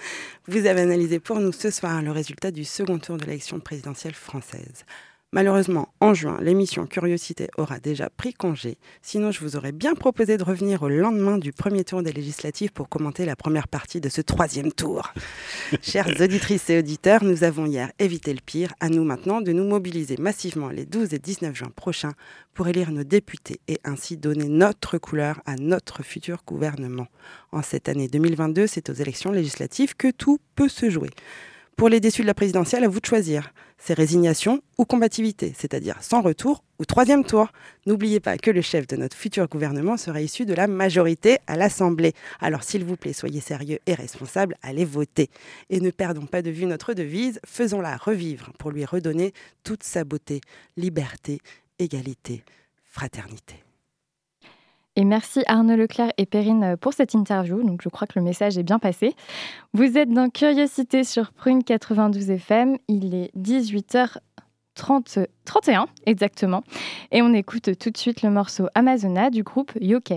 [0.47, 4.13] Vous avez analysé pour nous ce soir le résultat du second tour de l'élection présidentielle
[4.13, 4.85] française.
[5.35, 8.79] Malheureusement, en juin, l'émission Curiosité aura déjà pris congé.
[9.03, 12.71] Sinon, je vous aurais bien proposé de revenir au lendemain du premier tour des législatives
[12.71, 15.13] pour commenter la première partie de ce troisième tour.
[15.83, 18.75] Chères auditrices et auditeurs, nous avons hier évité le pire.
[18.79, 22.13] À nous maintenant de nous mobiliser massivement les 12 et 19 juin prochains
[22.53, 27.09] pour élire nos députés et ainsi donner notre couleur à notre futur gouvernement.
[27.51, 31.11] En cette année 2022, c'est aux élections législatives que tout peut se jouer.
[31.77, 33.53] Pour les déçus de la présidentielle, à vous de choisir.
[33.87, 37.49] C'est résignation ou combativité, c'est-à-dire sans retour ou troisième tour.
[37.85, 41.59] N'oubliez pas que le chef de notre futur gouvernement sera issu de la majorité à
[41.59, 42.15] l'Assemblée.
[42.41, 45.29] Alors s'il vous plaît, soyez sérieux et responsables, allez voter.
[45.69, 50.03] Et ne perdons pas de vue notre devise, faisons-la revivre pour lui redonner toute sa
[50.05, 50.41] beauté.
[50.79, 51.41] Liberté,
[51.79, 52.43] égalité,
[52.87, 53.57] fraternité.
[54.97, 57.63] Et merci Arnaud Leclerc et Perrine pour cette interview.
[57.65, 59.15] Donc je crois que le message est bien passé.
[59.73, 62.77] Vous êtes dans Curiosité sur Prune 92 FM.
[62.87, 66.63] Il est 18h30, 31 exactement.
[67.11, 70.15] Et on écoute tout de suite le morceau Amazona du groupe Yoke.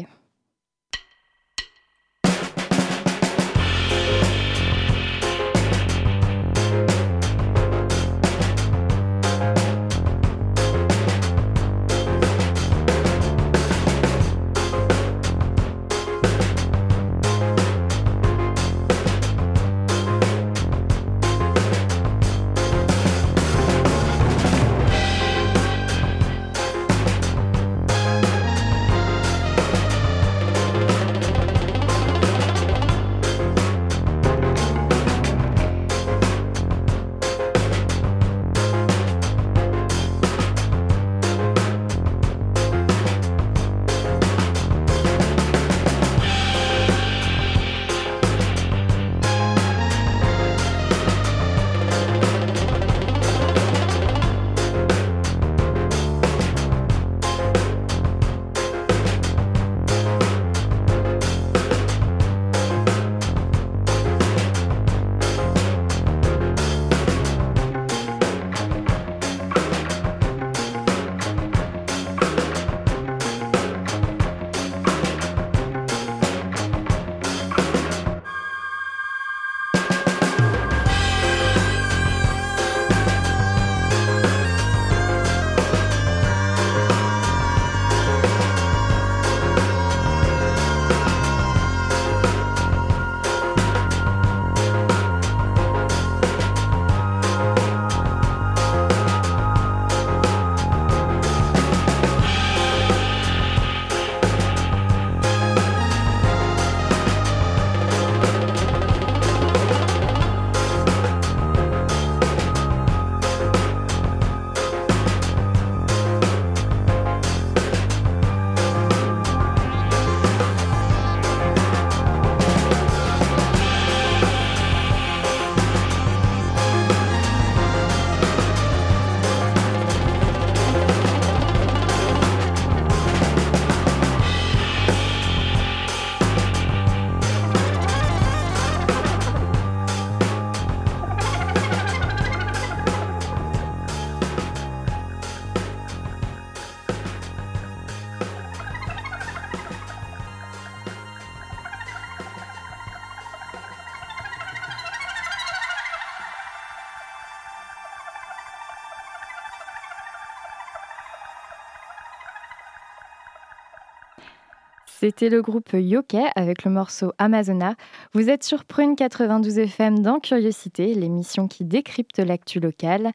[165.07, 167.75] C'était le groupe Yoke avec le morceau Amazona.
[168.13, 173.13] Vous êtes sur Prune 92 FM dans Curiosité, l'émission qui décrypte l'actu locale.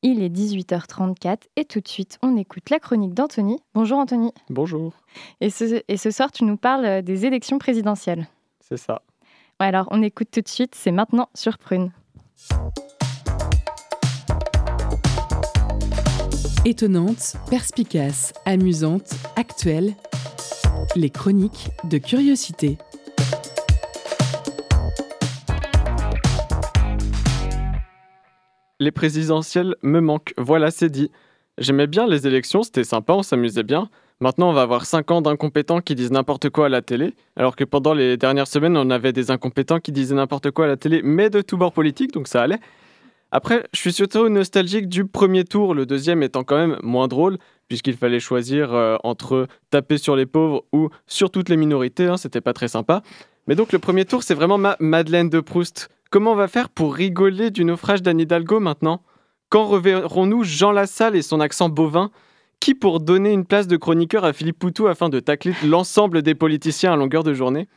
[0.00, 3.58] Il est 18h34 et tout de suite, on écoute la chronique d'Anthony.
[3.74, 4.32] Bonjour Anthony.
[4.48, 4.94] Bonjour.
[5.42, 8.28] Et ce, et ce soir, tu nous parles des élections présidentielles.
[8.60, 9.02] C'est ça.
[9.58, 11.92] alors, on écoute tout de suite, c'est maintenant sur Prune.
[16.64, 19.94] Étonnante, perspicace, amusante, actuelle,
[20.96, 22.78] les chroniques de curiosité.
[28.80, 31.10] Les présidentielles me manquent, voilà c'est dit.
[31.58, 33.88] J'aimais bien les élections, c'était sympa, on s'amusait bien.
[34.20, 37.56] Maintenant, on va avoir 5 ans d'incompétents qui disent n'importe quoi à la télé, alors
[37.56, 40.76] que pendant les dernières semaines, on avait des incompétents qui disaient n'importe quoi à la
[40.76, 42.60] télé, mais de tous bords politiques, donc ça allait.
[43.30, 47.38] Après, je suis surtout nostalgique du premier tour, le deuxième étant quand même moins drôle,
[47.68, 52.16] puisqu'il fallait choisir euh, entre taper sur les pauvres ou sur toutes les minorités, hein,
[52.16, 53.02] c'était pas très sympa.
[53.46, 55.88] Mais donc le premier tour, c'est vraiment ma Madeleine de Proust.
[56.10, 59.02] Comment on va faire pour rigoler du naufrage d'Anne Hidalgo maintenant?
[59.48, 62.10] Quand reverrons-nous Jean Lassalle et son accent bovin?
[62.58, 66.34] Qui pour donner une place de chroniqueur à Philippe Poutou afin de tacler l'ensemble des
[66.34, 67.68] politiciens à longueur de journée?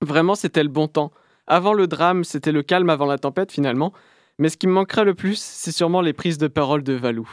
[0.00, 1.10] Vraiment, c'était le bon temps.
[1.46, 3.92] Avant le drame, c'était le calme avant la tempête finalement.
[4.38, 7.28] Mais ce qui me manquera le plus, c'est sûrement les prises de parole de Valou.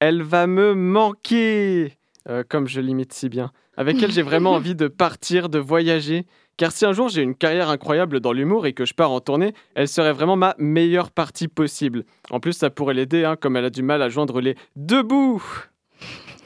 [0.00, 1.96] Elle va me manquer,
[2.28, 3.52] euh, comme je l'imite si bien.
[3.76, 6.26] Avec elle, j'ai vraiment envie de partir, de voyager.
[6.56, 9.20] Car si un jour j'ai une carrière incroyable dans l'humour et que je pars en
[9.20, 12.04] tournée, elle serait vraiment ma meilleure partie possible.
[12.30, 15.02] En plus, ça pourrait l'aider, hein, comme elle a du mal à joindre les deux
[15.02, 15.42] bouts.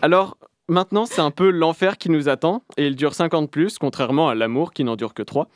[0.00, 0.38] Alors,
[0.68, 4.34] maintenant, c'est un peu l'enfer qui nous attend, et il dure 50 plus, contrairement à
[4.34, 5.48] l'amour qui n'en dure que 3.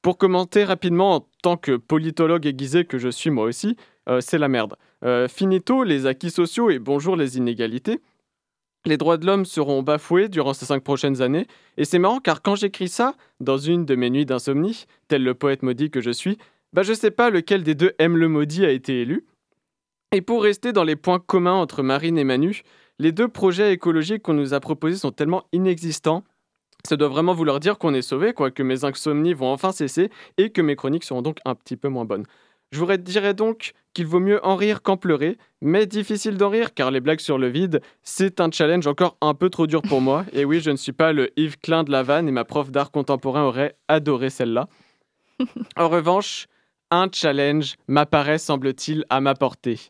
[0.00, 3.76] Pour commenter rapidement, en tant que politologue aiguisé que je suis moi aussi,
[4.08, 4.76] euh, c'est la merde.
[5.04, 8.00] Euh, finito les acquis sociaux et bonjour les inégalités.
[8.84, 11.46] Les droits de l'homme seront bafoués durant ces cinq prochaines années.
[11.76, 15.34] Et c'est marrant car quand j'écris ça, dans une de mes nuits d'insomnie, tel le
[15.34, 16.38] poète maudit que je suis,
[16.72, 19.26] bah je sais pas lequel des deux aime le maudit a été élu.
[20.10, 22.62] Et pour rester dans les points communs entre Marine et Manu,
[22.98, 26.24] les deux projets écologiques qu'on nous a proposés sont tellement inexistants.
[26.84, 30.10] Ça doit vraiment vouloir dire qu'on est sauvé, quoi, que mes insomnies vont enfin cesser
[30.38, 32.24] et que mes chroniques seront donc un petit peu moins bonnes.
[32.70, 36.72] Je vous dirais donc qu'il vaut mieux en rire qu'en pleurer, mais difficile d'en rire
[36.72, 40.00] car les blagues sur le vide, c'est un challenge encore un peu trop dur pour
[40.00, 40.24] moi.
[40.32, 42.70] Et oui, je ne suis pas le Yves Klein de la vanne et ma prof
[42.70, 44.68] d'art contemporain aurait adoré celle-là.
[45.76, 46.46] En revanche,
[46.92, 49.80] un challenge m'apparaît, semble-t-il, à ma portée.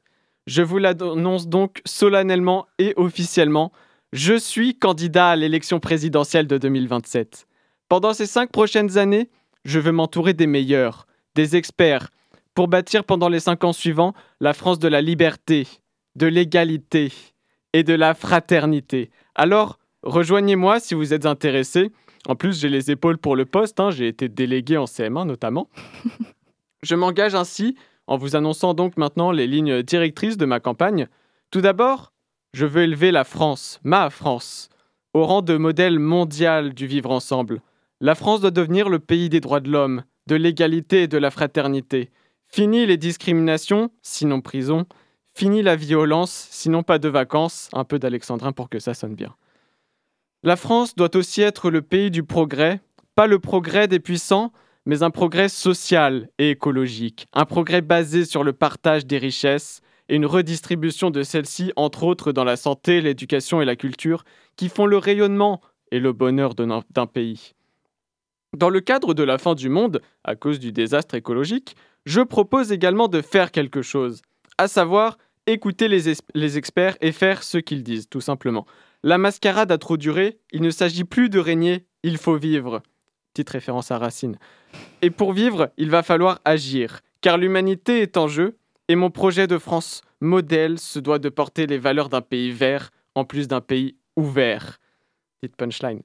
[0.47, 3.73] Je vous l'annonce donc solennellement et officiellement,
[4.15, 7.47] je suis candidat à l'élection présidentielle de 2027.
[7.91, 9.29] Pendant ces cinq prochaines années,
[9.67, 12.09] je veux m'entourer des meilleurs, des experts,
[12.59, 15.69] pour bâtir pendant les cinq ans suivants la France de la liberté,
[16.17, 17.13] de l'égalité
[17.73, 19.13] et de la fraternité.
[19.37, 21.93] Alors, rejoignez-moi si vous êtes intéressé.
[22.27, 23.93] En plus, j'ai les épaules pour le poste, hein.
[23.93, 25.69] j'ai été délégué en CM1 notamment.
[26.83, 27.77] Je m'engage ainsi
[28.09, 31.07] en vous annonçant donc maintenant les lignes directrices de ma campagne.
[31.53, 32.13] Tout d'abord,
[32.55, 34.69] je veux élever la France, ma France,
[35.15, 37.63] au rang de modèle mondial du vivre ensemble.
[38.01, 41.31] La France doit devenir le pays des droits de l'homme, de l'égalité et de la
[41.31, 42.11] fraternité.
[42.49, 44.87] Fini les discriminations, sinon prison.
[45.35, 47.69] Fini la violence, sinon pas de vacances.
[47.73, 49.35] Un peu d'alexandrin pour que ça sonne bien.
[50.43, 52.81] La France doit aussi être le pays du progrès,
[53.15, 54.53] pas le progrès des puissants,
[54.87, 60.17] mais un progrès social et écologique, un progrès basé sur le partage des richesses et
[60.17, 64.25] une redistribution de celles-ci, entre autres dans la santé, l'éducation et la culture,
[64.57, 67.55] qui font le rayonnement et le bonheur d'un pays.
[68.57, 71.75] Dans le cadre de la fin du monde, à cause du désastre écologique,
[72.09, 74.23] je propose également de faire quelque chose,
[74.57, 78.65] à savoir écouter les, experts et faire ce qu'ils disent, tout simplement.
[79.03, 82.83] La mascarade a trop duré, il ne s'agit plus de régner, il faut vivre.
[83.35, 84.39] Petite référence à Racine.
[85.03, 88.57] Et pour vivre, il va falloir agir, car l'humanité est en jeu,
[88.89, 92.89] et mon projet de France modèle se doit de porter les valeurs d'un pays vert
[93.17, 94.79] en plus d'un pays ouvert.
[95.43, 96.01] Petite punchline.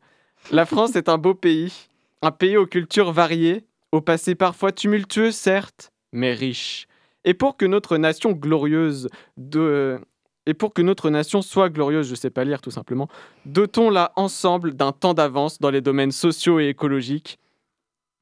[0.52, 1.88] La France est un beau pays,
[2.22, 6.88] un pays aux cultures variées, au passé parfois tumultueux, certes, mais riche.
[7.26, 10.00] Et pour que notre nation glorieuse de...
[10.46, 13.08] Et pour que notre nation soit glorieuse, je sais pas lire tout simplement,
[13.46, 17.40] dotons-la ensemble d'un temps d'avance dans les domaines sociaux et écologiques.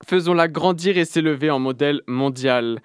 [0.05, 2.81] Faisons-la grandir et s'élever en modèle mondial,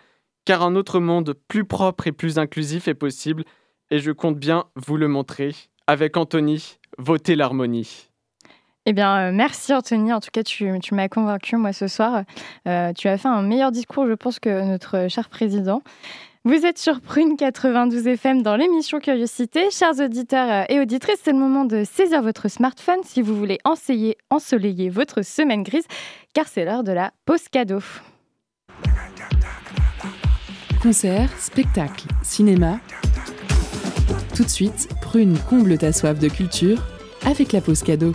[0.46, 3.44] car un autre monde plus propre et plus inclusif est possible,
[3.90, 5.54] et je compte bien vous le montrer.
[5.86, 8.05] Avec Anthony, votez l'harmonie.
[8.88, 10.12] Eh bien, euh, merci Anthony.
[10.12, 12.22] En tout cas, tu, m'as convaincu, moi, ce soir.
[12.68, 15.82] Euh, tu as fait un meilleur discours, je pense, que notre cher président.
[16.44, 19.72] Vous êtes sur Prune 92 FM dans l'émission Curiosité.
[19.72, 23.58] Chers auditeurs euh, et auditrices, c'est le moment de saisir votre smartphone si vous voulez
[23.64, 25.86] enseigner, ensoleiller votre semaine grise,
[26.32, 27.80] car c'est l'heure de la pause cadeau.
[30.80, 32.78] Concert, spectacle, cinéma.
[34.36, 36.80] Tout de suite, Prune comble ta soif de culture
[37.24, 38.12] avec la pause cadeau.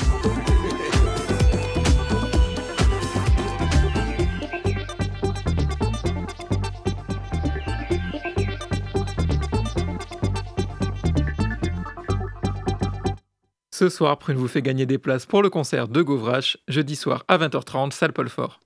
[13.82, 17.26] Ce soir, Prune vous fait gagner des places pour le concert de Gauvrache, jeudi soir
[17.28, 18.60] à 20h30, salle Paul Fort.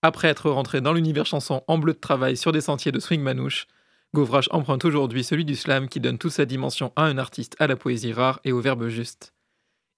[0.00, 3.20] Après être rentré dans l'univers chanson en bleu de travail sur des sentiers de swing
[3.20, 3.66] manouche,
[4.14, 7.66] Gauvrache emprunte aujourd'hui celui du slam qui donne toute sa dimension à un artiste à
[7.66, 9.34] la poésie rare et au verbe juste.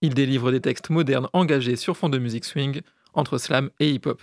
[0.00, 2.80] Il délivre des textes modernes engagés sur fond de musique swing,
[3.12, 4.22] entre slam et hip-hop.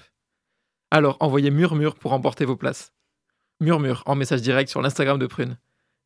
[0.90, 2.92] Alors envoyez Murmure pour emporter vos places.
[3.60, 5.60] Murmure en message direct sur l'Instagram de Prune.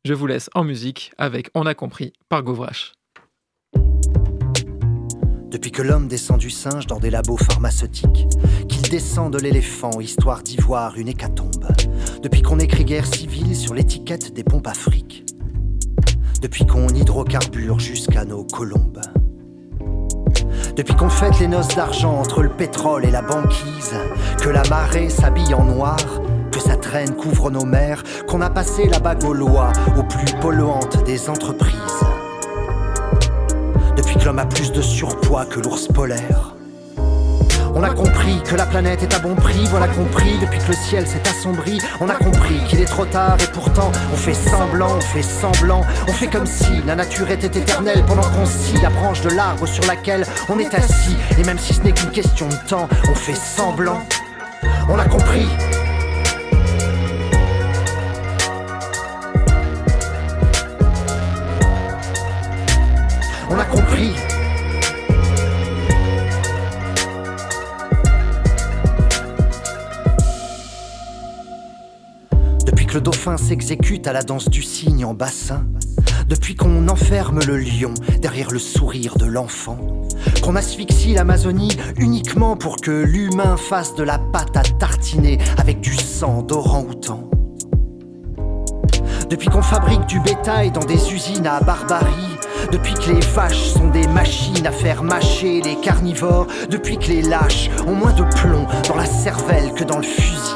[0.04, 2.92] Je vous laisse en musique avec On a compris par Gauvrache.
[5.50, 8.26] Depuis que l'homme descend du singe dans des labos pharmaceutiques,
[8.68, 11.66] qu'il descend de l'éléphant, histoire d'ivoire une hécatombe.
[12.22, 15.24] Depuis qu'on écrit guerre civile sur l'étiquette des pompes afriques.
[16.42, 19.00] Depuis qu'on hydrocarbure jusqu'à nos colombes.
[20.76, 23.94] Depuis qu'on fête les noces d'argent entre le pétrole et la banquise,
[24.42, 25.98] que la marée s'habille en noir,
[26.52, 30.34] que sa traîne couvre nos mers, qu'on a passé la bague aux lois, aux plus
[30.40, 32.04] polluantes des entreprises
[33.98, 36.54] depuis que l'homme a plus de surpoids que l'ours polaire.
[37.74, 40.74] On a compris que la planète est à bon prix, voilà compris depuis que le
[40.74, 41.78] ciel s'est assombri.
[42.00, 45.82] On a compris qu'il est trop tard et pourtant on fait semblant, on fait semblant,
[46.06, 49.66] on fait comme si la nature était éternelle pendant qu'on scie la branche de l'arbre
[49.66, 51.16] sur laquelle on est assis.
[51.38, 54.00] Et même si ce n'est qu'une question de temps, on fait semblant.
[54.88, 55.46] On a compris
[63.58, 64.12] on a compris.
[72.64, 75.66] Depuis que le dauphin s'exécute à la danse du cygne en bassin,
[76.28, 79.78] depuis qu'on enferme le lion derrière le sourire de l'enfant,
[80.42, 85.94] qu'on asphyxie l'Amazonie uniquement pour que l'humain fasse de la pâte à tartiner avec du
[85.94, 87.30] sang d'orang-outan.
[89.30, 92.37] Depuis qu'on fabrique du bétail dans des usines à barbarie,
[92.70, 97.22] depuis que les vaches sont des machines à faire mâcher les carnivores, depuis que les
[97.22, 100.54] lâches ont moins de plomb dans la cervelle que dans le fusil.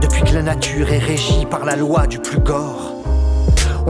[0.00, 2.97] Depuis que la nature est régie par la loi du plus gore.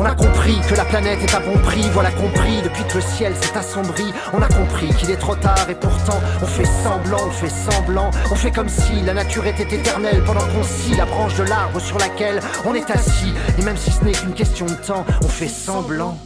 [0.00, 3.00] On a compris que la planète est à bon prix, voilà compris depuis que le
[3.00, 4.04] ciel s'est assombri.
[4.32, 8.12] On a compris qu'il est trop tard et pourtant on fait semblant, on fait semblant,
[8.30, 11.80] on fait comme si la nature était éternelle pendant qu'on scie la branche de l'arbre
[11.80, 13.32] sur laquelle on est assis.
[13.58, 16.16] Et même si ce n'est qu'une question de temps, on fait semblant.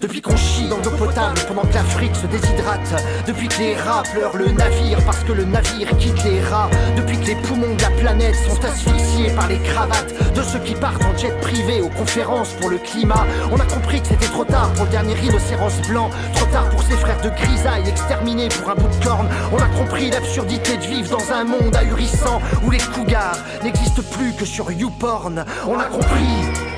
[0.00, 3.02] Depuis qu'on chie dans l'eau potable pendant que l'Afrique se déshydrate.
[3.26, 6.70] Depuis que les rats pleurent le navire parce que le navire quitte les rats.
[6.96, 10.74] Depuis que les poumons de la planète sont asphyxiés par les cravates de ceux qui
[10.74, 13.26] partent en jet privé aux conférences pour le climat.
[13.50, 16.10] On a compris que c'était trop tard pour le dernier rhinocéros blanc.
[16.34, 19.28] Trop tard pour ses frères de grisaille exterminés pour un bout de corne.
[19.52, 24.32] On a compris l'absurdité de vivre dans un monde ahurissant où les cougars n'existent plus
[24.32, 25.44] que sur YouPorn.
[25.66, 26.71] On a compris.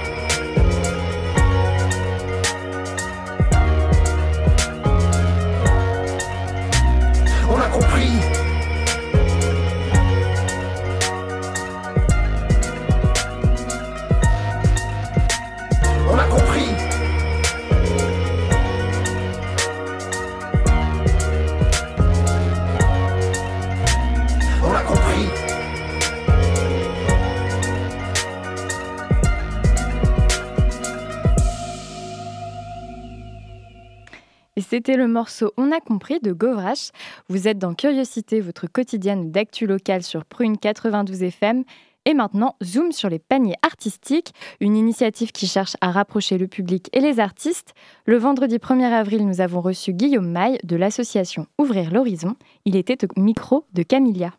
[34.74, 36.90] C'était le morceau On a compris de Govrache.
[37.28, 41.62] Vous êtes dans Curiosité, votre quotidienne d'actu locale sur Prune 92 FM.
[42.06, 46.90] Et maintenant, zoom sur les paniers artistiques, une initiative qui cherche à rapprocher le public
[46.92, 47.74] et les artistes.
[48.04, 52.34] Le vendredi 1er avril, nous avons reçu Guillaume Maille de l'association Ouvrir l'horizon.
[52.64, 54.32] Il était au micro de Camilla.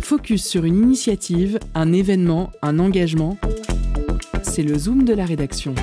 [0.00, 3.36] Focus sur une initiative, un événement, un engagement.
[4.42, 5.76] C'est le zoom de la rédaction.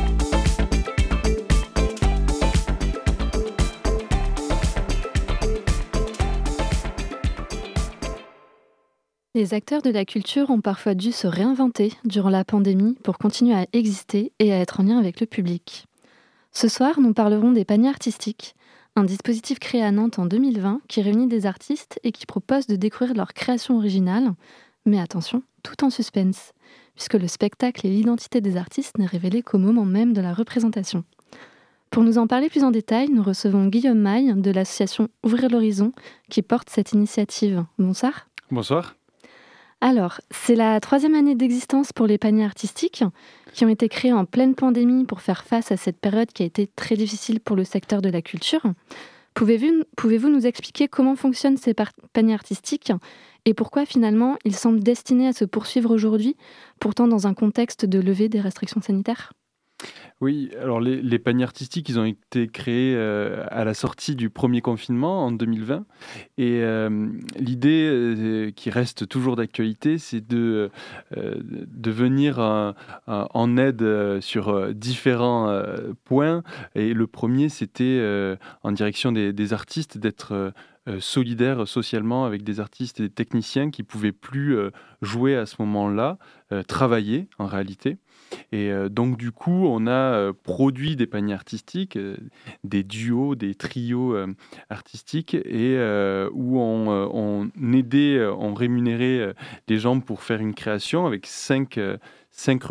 [9.39, 13.55] Les acteurs de la culture ont parfois dû se réinventer durant la pandémie pour continuer
[13.55, 15.85] à exister et à être en lien avec le public.
[16.51, 18.53] Ce soir, nous parlerons des paniers artistiques,
[18.97, 22.75] un dispositif créé à Nantes en 2020 qui réunit des artistes et qui propose de
[22.75, 24.33] découvrir leur création originale,
[24.85, 26.51] mais attention, tout en suspense,
[26.95, 31.05] puisque le spectacle et l'identité des artistes n'est révélé qu'au moment même de la représentation.
[31.91, 35.93] Pour nous en parler plus en détail, nous recevons Guillaume Maille de l'association Ouvrir l'horizon
[36.29, 37.63] qui porte cette initiative.
[37.77, 38.27] Bonsoir.
[38.51, 38.98] Bonsoir.
[39.81, 43.03] Alors, c'est la troisième année d'existence pour les paniers artistiques
[43.53, 46.45] qui ont été créés en pleine pandémie pour faire face à cette période qui a
[46.45, 48.61] été très difficile pour le secteur de la culture.
[49.35, 51.73] Pouvez-vous pouvez nous expliquer comment fonctionnent ces
[52.11, 52.91] paniers artistiques
[53.45, 56.35] et pourquoi finalement ils semblent destinés à se poursuivre aujourd'hui,
[56.81, 59.31] pourtant dans un contexte de levée des restrictions sanitaires?
[60.21, 64.59] Oui, alors les, paniers artistiques, ils ont été créés euh, à la sortie du premier
[64.59, 65.85] confinement en 2020.
[66.37, 67.07] Et euh,
[67.37, 70.71] l'idée euh, qui reste toujours d'actualité, c'est de,
[71.85, 72.39] venir
[73.07, 75.63] en aide sur différents
[76.03, 76.43] points.
[76.75, 80.53] Et le premier, c'était en direction des, des artistes, d'être
[80.99, 84.57] solidaire socialement avec des artistes et des techniciens qui pouvaient plus
[85.01, 86.17] jouer à ce moment-là,
[86.67, 87.97] travailler en réalité.
[88.51, 92.17] Et euh, donc, du coup, on a euh, produit des paniers artistiques, euh,
[92.63, 94.15] des duos, des trios
[94.69, 95.77] artistiques, et
[96.33, 99.33] où on, aidait, on rémunérait
[99.67, 101.79] les gens pour faire une création avec cinq,
[102.31, 102.63] cinq,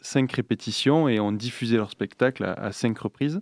[0.00, 3.40] cinq répétitions et on diffusait leur spectacle à cinq reprises.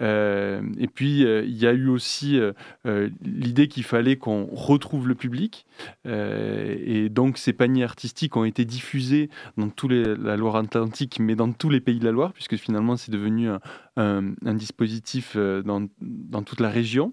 [0.00, 5.08] Euh, et puis, euh, il y a eu aussi euh, l'idée qu'il fallait qu'on retrouve
[5.08, 5.66] le public.
[6.04, 11.52] et donc, ces paniers artistiques ont été diffusés dans tous les, la Loire-Atlantique, mais dans
[11.52, 13.48] tous les pays de la Loire, puisque finalement, c'est devenu
[13.96, 14.22] un,
[14.54, 17.12] dispositif dans toute la région.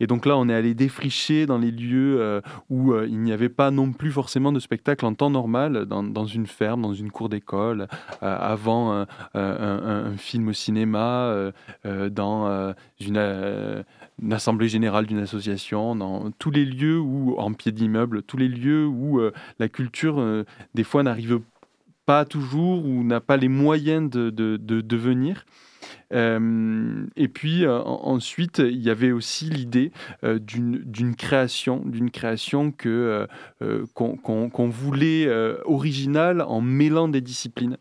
[0.00, 3.32] Et donc là, on est allé défricher dans les lieux euh, où euh, il n'y
[3.32, 7.10] avait pas non plus forcément de spectacle en temps normal, dans, une ferme, dans une
[7.10, 7.88] cour d'école,
[8.22, 11.52] euh, avant un, film au cinéma,
[12.10, 13.84] dans une,
[14.30, 18.86] assemblée générale d'une association, dans tous les lieux où, en pied d'immeuble, tous les lieux
[18.86, 19.20] où
[19.58, 20.44] la culture,
[20.74, 21.40] des fois, n'arrive
[22.06, 25.44] pas toujours ou n'a pas les moyens de, de, de venir.
[26.12, 29.92] Euh, et puis euh, ensuite, il y avait aussi l'idée
[30.22, 33.26] euh, d'une création, d'une création que
[33.94, 35.28] qu'on voulait
[35.64, 37.76] originale en mêlant des disciplines.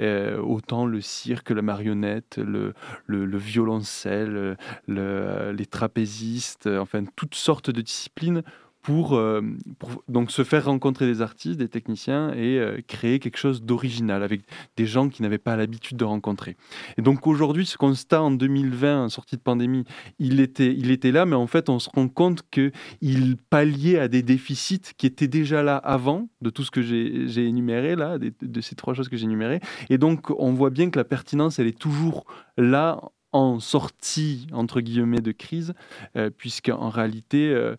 [0.00, 2.74] autant le cirque, la marionnette, le,
[3.06, 4.56] le, violoncelle,
[4.88, 8.42] les trapézistes, enfin toutes sortes de disciplines
[8.82, 9.40] pour, euh,
[9.78, 14.22] pour, donc se faire rencontrer des artistes, des techniciens et euh, créer quelque chose d'original
[14.22, 14.42] avec
[14.76, 16.56] des gens qui n'avaient pas l'habitude de rencontrer.
[16.98, 19.84] Et donc aujourd'hui, ce constat en 2020, en sortie de pandémie,
[20.18, 24.08] il était, il était là, mais en fait, on se rend compte qu'il palliait à
[24.08, 28.32] des déficits qui étaient déjà là avant, de tout ce que j'ai énuméré là, de,
[28.40, 29.60] de ces trois choses que j'ai énumérées.
[29.90, 32.24] Et donc, on voit bien que la pertinence, elle est toujours
[32.56, 33.00] là
[33.32, 35.74] en sortie, entre guillemets, de crise,
[36.16, 37.76] euh, puisqu'en réalité, euh,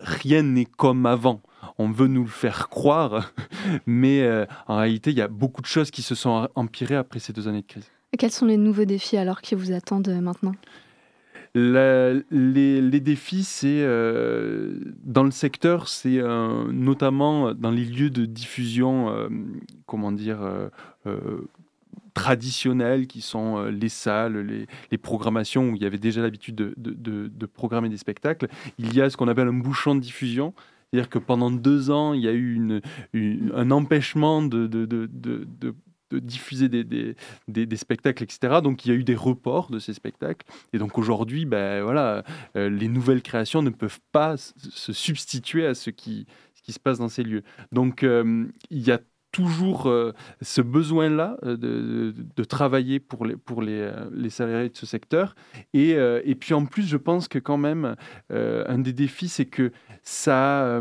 [0.00, 1.40] rien n'est comme avant.
[1.78, 3.32] On veut nous le faire croire,
[3.86, 7.18] mais euh, en réalité, il y a beaucoup de choses qui se sont empirées après
[7.20, 7.90] ces deux années de crise.
[8.12, 10.54] Et quels sont les nouveaux défis alors qui vous attendent euh, maintenant?
[11.56, 13.84] Les, défis, c'est
[15.04, 16.20] dans le secteur, c'est
[16.72, 19.28] notamment dans les lieux de diffusion,
[19.86, 20.40] comment dire,
[22.14, 27.46] traditionnels qui sont euh, les salles, les, programmations où il y avait déjà l'habitude de,
[27.46, 28.48] programmer des spectacles.
[28.78, 30.54] Il y a ce qu'on appelle un bouchon de diffusion.
[30.90, 32.80] C'est-à-dire que pendant deux ans, il y a eu
[33.52, 34.66] un empêchement de,
[36.12, 38.60] diffuser des, spectacles, etc.
[38.62, 40.46] Donc il y a eu des reports de ces spectacles.
[40.72, 42.22] Et donc aujourd'hui, ben, voilà,
[42.56, 46.80] euh, les nouvelles créations ne peuvent pas se substituer à ce qui, ce qui se
[46.80, 47.42] passe dans ces lieux.
[47.72, 49.00] Donc euh, il y a
[49.34, 50.12] toujours euh,
[50.42, 55.34] ce besoin-là euh, de, travailler pour les, pour les, euh, les salariés de ce secteur.
[55.72, 57.96] Et, et, puis en plus, je pense que quand même,
[58.30, 59.72] un des défis, c'est que
[60.02, 60.80] ça,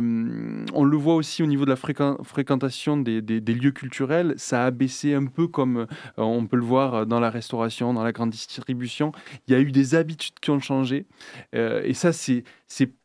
[0.74, 4.66] on le voit aussi au niveau de la fréquentation des, des, des, lieux culturels, ça
[4.66, 5.88] a baissé un peu comme
[6.18, 9.14] on peut le voir dans la restauration, dans la grande distribution.
[9.48, 11.06] Il y a eu des habitudes qui ont changé.
[11.54, 12.44] et ça, c'est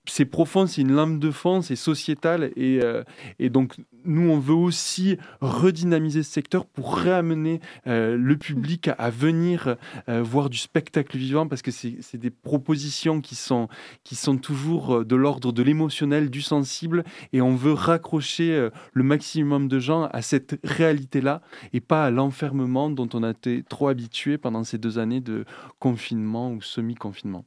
[0.07, 2.51] c'est profond, c'est une lame de fond, c'est sociétal.
[2.57, 3.03] Et, euh,
[3.39, 9.11] et, donc, nous, on veut aussi redynamiser ce secteur pour réamener euh, le public à,
[9.11, 9.77] venir
[10.09, 13.69] euh, voir du spectacle vivant, parce que c'est des propositions qui sont,
[14.05, 19.69] qui sont toujours de l'ordre de l'émotionnel, du sensible, et on veut raccrocher le maximum
[19.69, 21.43] de gens à cette réalité-là,
[21.73, 25.45] et pas à l'enfermement dont on a été trop habitué pendant ces deux années de
[25.79, 27.45] confinement ou semi-confinement.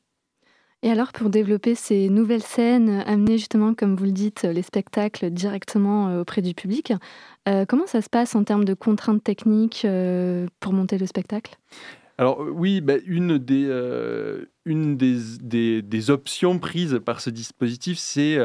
[0.83, 5.29] Et alors, pour développer ces nouvelles scènes, amener justement, comme vous le dites, les spectacles
[5.29, 6.93] directement euh, auprès du public,
[7.47, 11.55] euh, comment ça se passe en termes de contraintes techniques euh, pour monter le spectacle?
[12.21, 13.67] Alors oui, bah, une, des,
[14.65, 18.37] une des, options prises par ce dispositif, c'est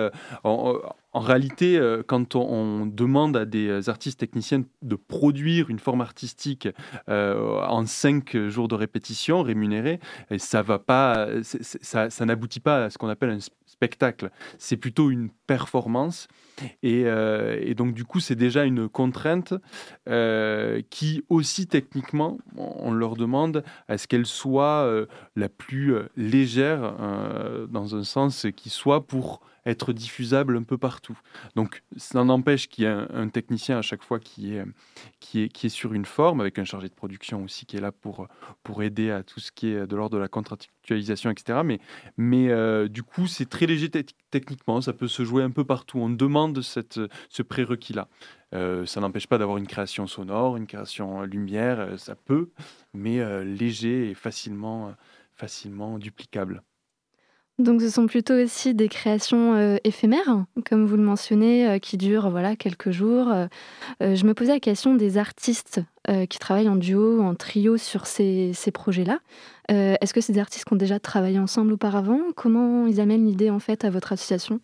[0.44, 0.80] en,
[1.12, 6.70] réalité, quand on, demande à des artistes techniciens de produire une forme artistique
[7.06, 10.00] en cinq jours de répétition rémunérée,
[10.38, 10.64] ça
[12.20, 13.40] n'aboutit pas à ce qu'on appelle un
[13.76, 14.30] spectacle.
[14.58, 16.28] C'est plutôt une performance.
[16.84, 19.52] Euh, et, donc, du coup, c'est déjà une contrainte
[20.08, 25.06] euh, qui, aussi techniquement, on leur demande à ce qu'elle soit euh,
[25.36, 26.94] la plus légère,
[27.68, 31.18] dans un sens qui soit pour être diffusable un peu partout.
[31.56, 34.64] Donc, ça n'empêche qu'il y ait un, technicien à chaque fois qui est,
[35.20, 37.80] qui, est, qui est sur une forme, avec un chargé de production aussi qui est
[37.80, 38.28] là pour,
[38.62, 41.60] pour aider à tout ce qui est de l'ordre de la contractualisation, etc.
[41.64, 41.80] Mais,
[42.16, 43.90] mais euh, du coup, c'est très léger
[44.30, 45.98] techniquement, ça peut se jouer un peu partout.
[45.98, 48.08] On demande cette, ce prérequis-là.
[48.54, 52.50] Euh, ça n'empêche pas d'avoir une création sonore, une création lumière, euh, ça peut,
[52.94, 54.94] mais léger et facilement,
[55.34, 56.62] facilement duplicable.
[57.58, 61.96] Donc ce sont plutôt aussi des créations euh, éphémères, comme vous le mentionnez, euh, qui
[61.96, 63.28] durent voilà quelques jours.
[63.30, 63.46] Euh,
[64.00, 65.80] je me posais la question des artistes
[66.30, 69.18] qui travaillent en duo, en trio sur ces, ces projets-là.
[69.68, 72.20] Est-ce que des artistes ont déjà travaillé ensemble auparavant?
[72.36, 74.60] Comment ils amènent l'idée en fait à votre association?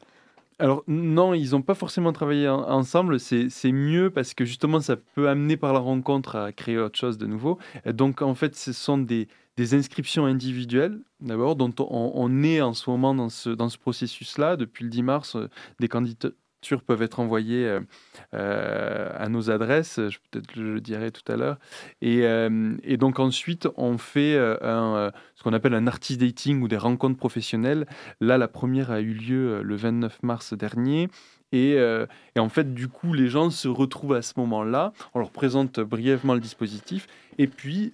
[0.60, 5.28] Alors non, ils n'ont pas forcément travaillé ensemble, c'est mieux parce que justement ça peut
[5.28, 7.58] amener par la rencontre à créer autre chose de nouveau.
[7.86, 9.26] Donc en fait ce sont des,
[9.56, 14.56] des inscriptions individuelles, d'abord, dont on, est en ce moment dans ce, dans ce processus-là.
[14.56, 15.48] Depuis le 10 mars, euh,
[15.78, 17.80] des candidatures peuvent être envoyées euh,
[18.34, 21.58] euh, à nos adresses, peut-être je le dirai tout à l'heure.
[22.00, 27.86] Et, donc ensuite, on fait ce qu'on appelle un artist dating ou des rencontres professionnelles.
[28.20, 31.08] Là, la première a eu lieu le 29 mars dernier.
[31.50, 31.76] Et,
[32.38, 34.92] en fait, du coup, les gens se retrouvent à ce moment-là.
[35.14, 37.06] On leur présente brièvement le dispositif.
[37.38, 37.92] Et puis,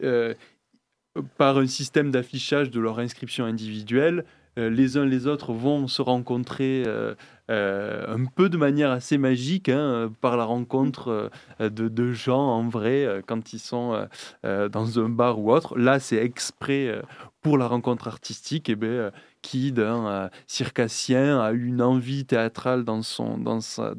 [1.36, 4.24] par un système d'affichage de leur inscription individuelle,
[4.58, 7.14] euh, les uns les autres vont se rencontrer euh,
[7.50, 13.22] euh, un peu de manière assez magique hein, par la rencontre de, gens en vrai
[13.26, 14.06] quand ils sont
[14.42, 15.78] dans un bar ou autre.
[15.78, 17.00] Là, c'est exprès
[17.40, 18.68] pour la rencontre artistique.
[18.68, 23.94] Et ben, qui d'un circassien a une envie théâtrale dans son dans sa,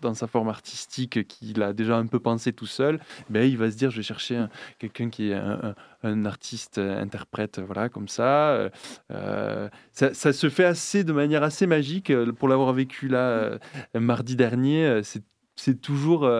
[0.00, 3.70] dans sa forme artistique qu'il a déjà un peu pensé tout seul, ben, il va
[3.70, 4.46] se dire je vais chercher
[4.78, 5.34] quelqu'un qui est
[6.02, 8.70] un, artiste euh, interprète voilà comme ça.
[9.10, 10.12] Euh, ça.
[10.14, 10.32] ça.
[10.32, 13.58] se fait assez de manière assez magique pour l'avoir vécu là euh,
[13.94, 15.00] mardi dernier.
[15.56, 16.30] C'est toujours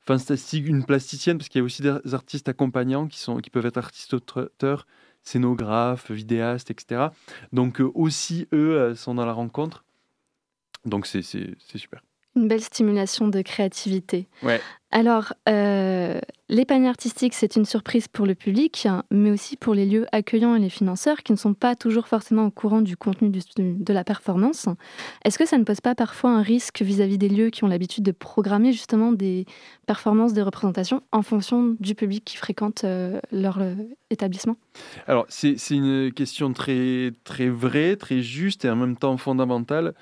[0.00, 3.66] fantastique une plasticienne parce qu'il y a aussi des artistes accompagnants qui sont qui peuvent
[3.66, 4.86] être artistes auteurs
[5.22, 7.08] scénographes, vidéastes, etc.
[7.52, 9.84] Donc aussi eux sont dans la rencontre.
[10.84, 12.02] Donc c'est super.
[12.40, 14.26] Une belle stimulation de créativité.
[14.42, 14.62] Ouais.
[14.90, 16.18] Alors, euh,
[16.50, 20.56] les paniers artistiques, c'est une surprise pour le public, mais aussi pour les lieux accueillants
[20.56, 24.02] et les financeurs qui ne sont pas toujours forcément au courant du contenu de la
[24.02, 24.66] performance.
[25.24, 28.02] Est-ce que ça ne pose pas parfois un risque vis-à-vis des lieux qui ont l'habitude
[28.02, 29.46] de programmer justement des
[29.86, 33.74] performances, des représentations en fonction du public qui fréquente euh, leur euh,
[34.10, 34.56] établissement?
[35.06, 39.94] Alors, c'est une question très, très vraie, très juste et en même temps fondamentale.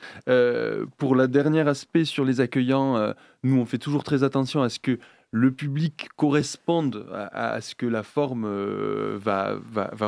[0.97, 4.79] pour la dernière aspect sur les accueillants, nous, on fait toujours très attention à ce
[4.79, 4.99] que
[5.31, 9.59] le public corresponde à, ce que la forme euh, va,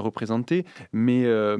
[0.01, 0.65] représenter.
[0.93, 1.57] Mais euh,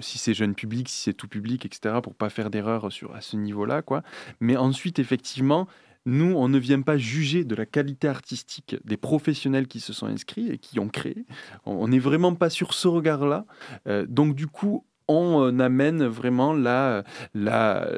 [0.00, 3.36] si c'est jeune public, si c'est tout public, etc., pour pas faire d'erreur à ce
[3.36, 4.02] niveau-là, quoi.
[4.40, 5.68] Mais ensuite, effectivement,
[6.04, 10.06] nous, on ne vient pas juger de la qualité artistique des professionnels qui se sont
[10.06, 11.24] inscrits et qui ont créé.
[11.64, 13.44] On n'est vraiment pas sur ce regard-là.
[13.86, 17.04] Euh, donc, du coup, on euh, amène vraiment la,
[17.34, 17.88] la,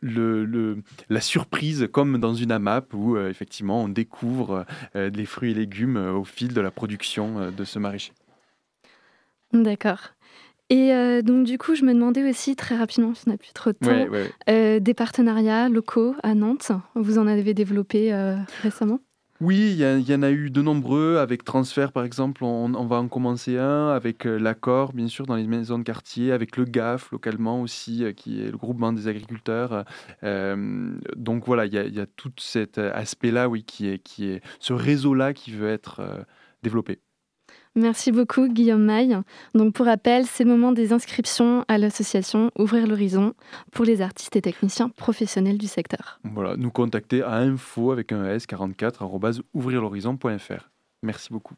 [0.00, 4.66] le, la surprise comme dans une AMAP où euh, effectivement on découvre
[4.96, 8.12] euh, les fruits et légumes au fil de la production de ce maraîcher.
[9.52, 10.00] D'accord.
[10.70, 10.90] Et
[11.22, 13.76] donc du coup, je me demandais aussi très rapidement, si on n'a plus trop de
[13.76, 16.72] temps, des partenariats locaux à Nantes.
[16.94, 18.12] Vous en avez développé
[18.62, 18.98] récemment?
[19.40, 21.18] Oui, il y, en a eu de nombreux.
[21.18, 23.88] Avec Transfert, par exemple, on, va en commencer un.
[23.88, 26.30] Avec euh, l'accord, bien sûr, dans les maisons de quartier.
[26.30, 29.84] Avec le GAF, localement aussi, euh, qui est le groupement des agriculteurs.
[30.22, 34.72] Euh, donc voilà, il y, a tout cet aspect-là, oui, qui est, qui est ce
[34.72, 36.24] réseau-là qui veut être
[36.62, 37.00] développé.
[37.76, 39.18] Merci beaucoup Guillaume Maille.
[39.54, 43.34] Donc pour rappel, c'est le moment des inscriptions à l'association Ouvrir l'horizon
[43.72, 46.20] pour les artistes et techniciens professionnels du secteur.
[46.24, 49.04] Voilà, nous contacter à info avec un s 44
[49.54, 50.70] ouvrirlhorizon.fr.
[51.02, 51.54] Merci beaucoup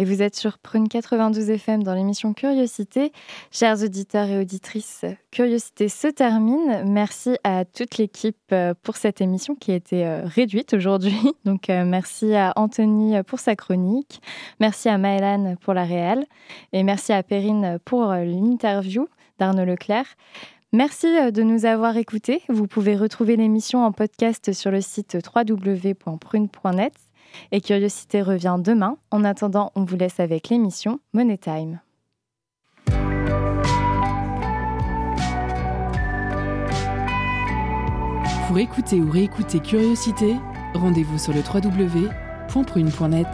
[0.00, 3.12] et vous êtes sur Prune 92 FM dans l'émission Curiosité.
[3.50, 6.84] Chers auditeurs et auditrices, Curiosité se termine.
[6.86, 11.20] Merci à toute l'équipe euh, pour cette émission qui a été euh, réduite aujourd'hui.
[11.44, 14.22] Donc euh, merci à Anthony pour sa chronique,
[14.58, 16.24] merci à Maëlan pour la réelle
[16.72, 19.06] et merci à Perrine pour l'interview
[19.38, 20.06] d'Arnaud Leclerc.
[20.72, 22.40] Merci de nous avoir écoutés.
[22.48, 26.94] Vous pouvez retrouver l'émission en podcast sur le site www.prune.net
[27.52, 28.96] et Curiosité revient demain.
[29.10, 31.80] En attendant, on vous laisse avec l'émission Money Time.
[38.48, 40.34] Pour écouter ou réécouter Curiosité,
[40.74, 43.28] rendez-vous sur le www.prune.net.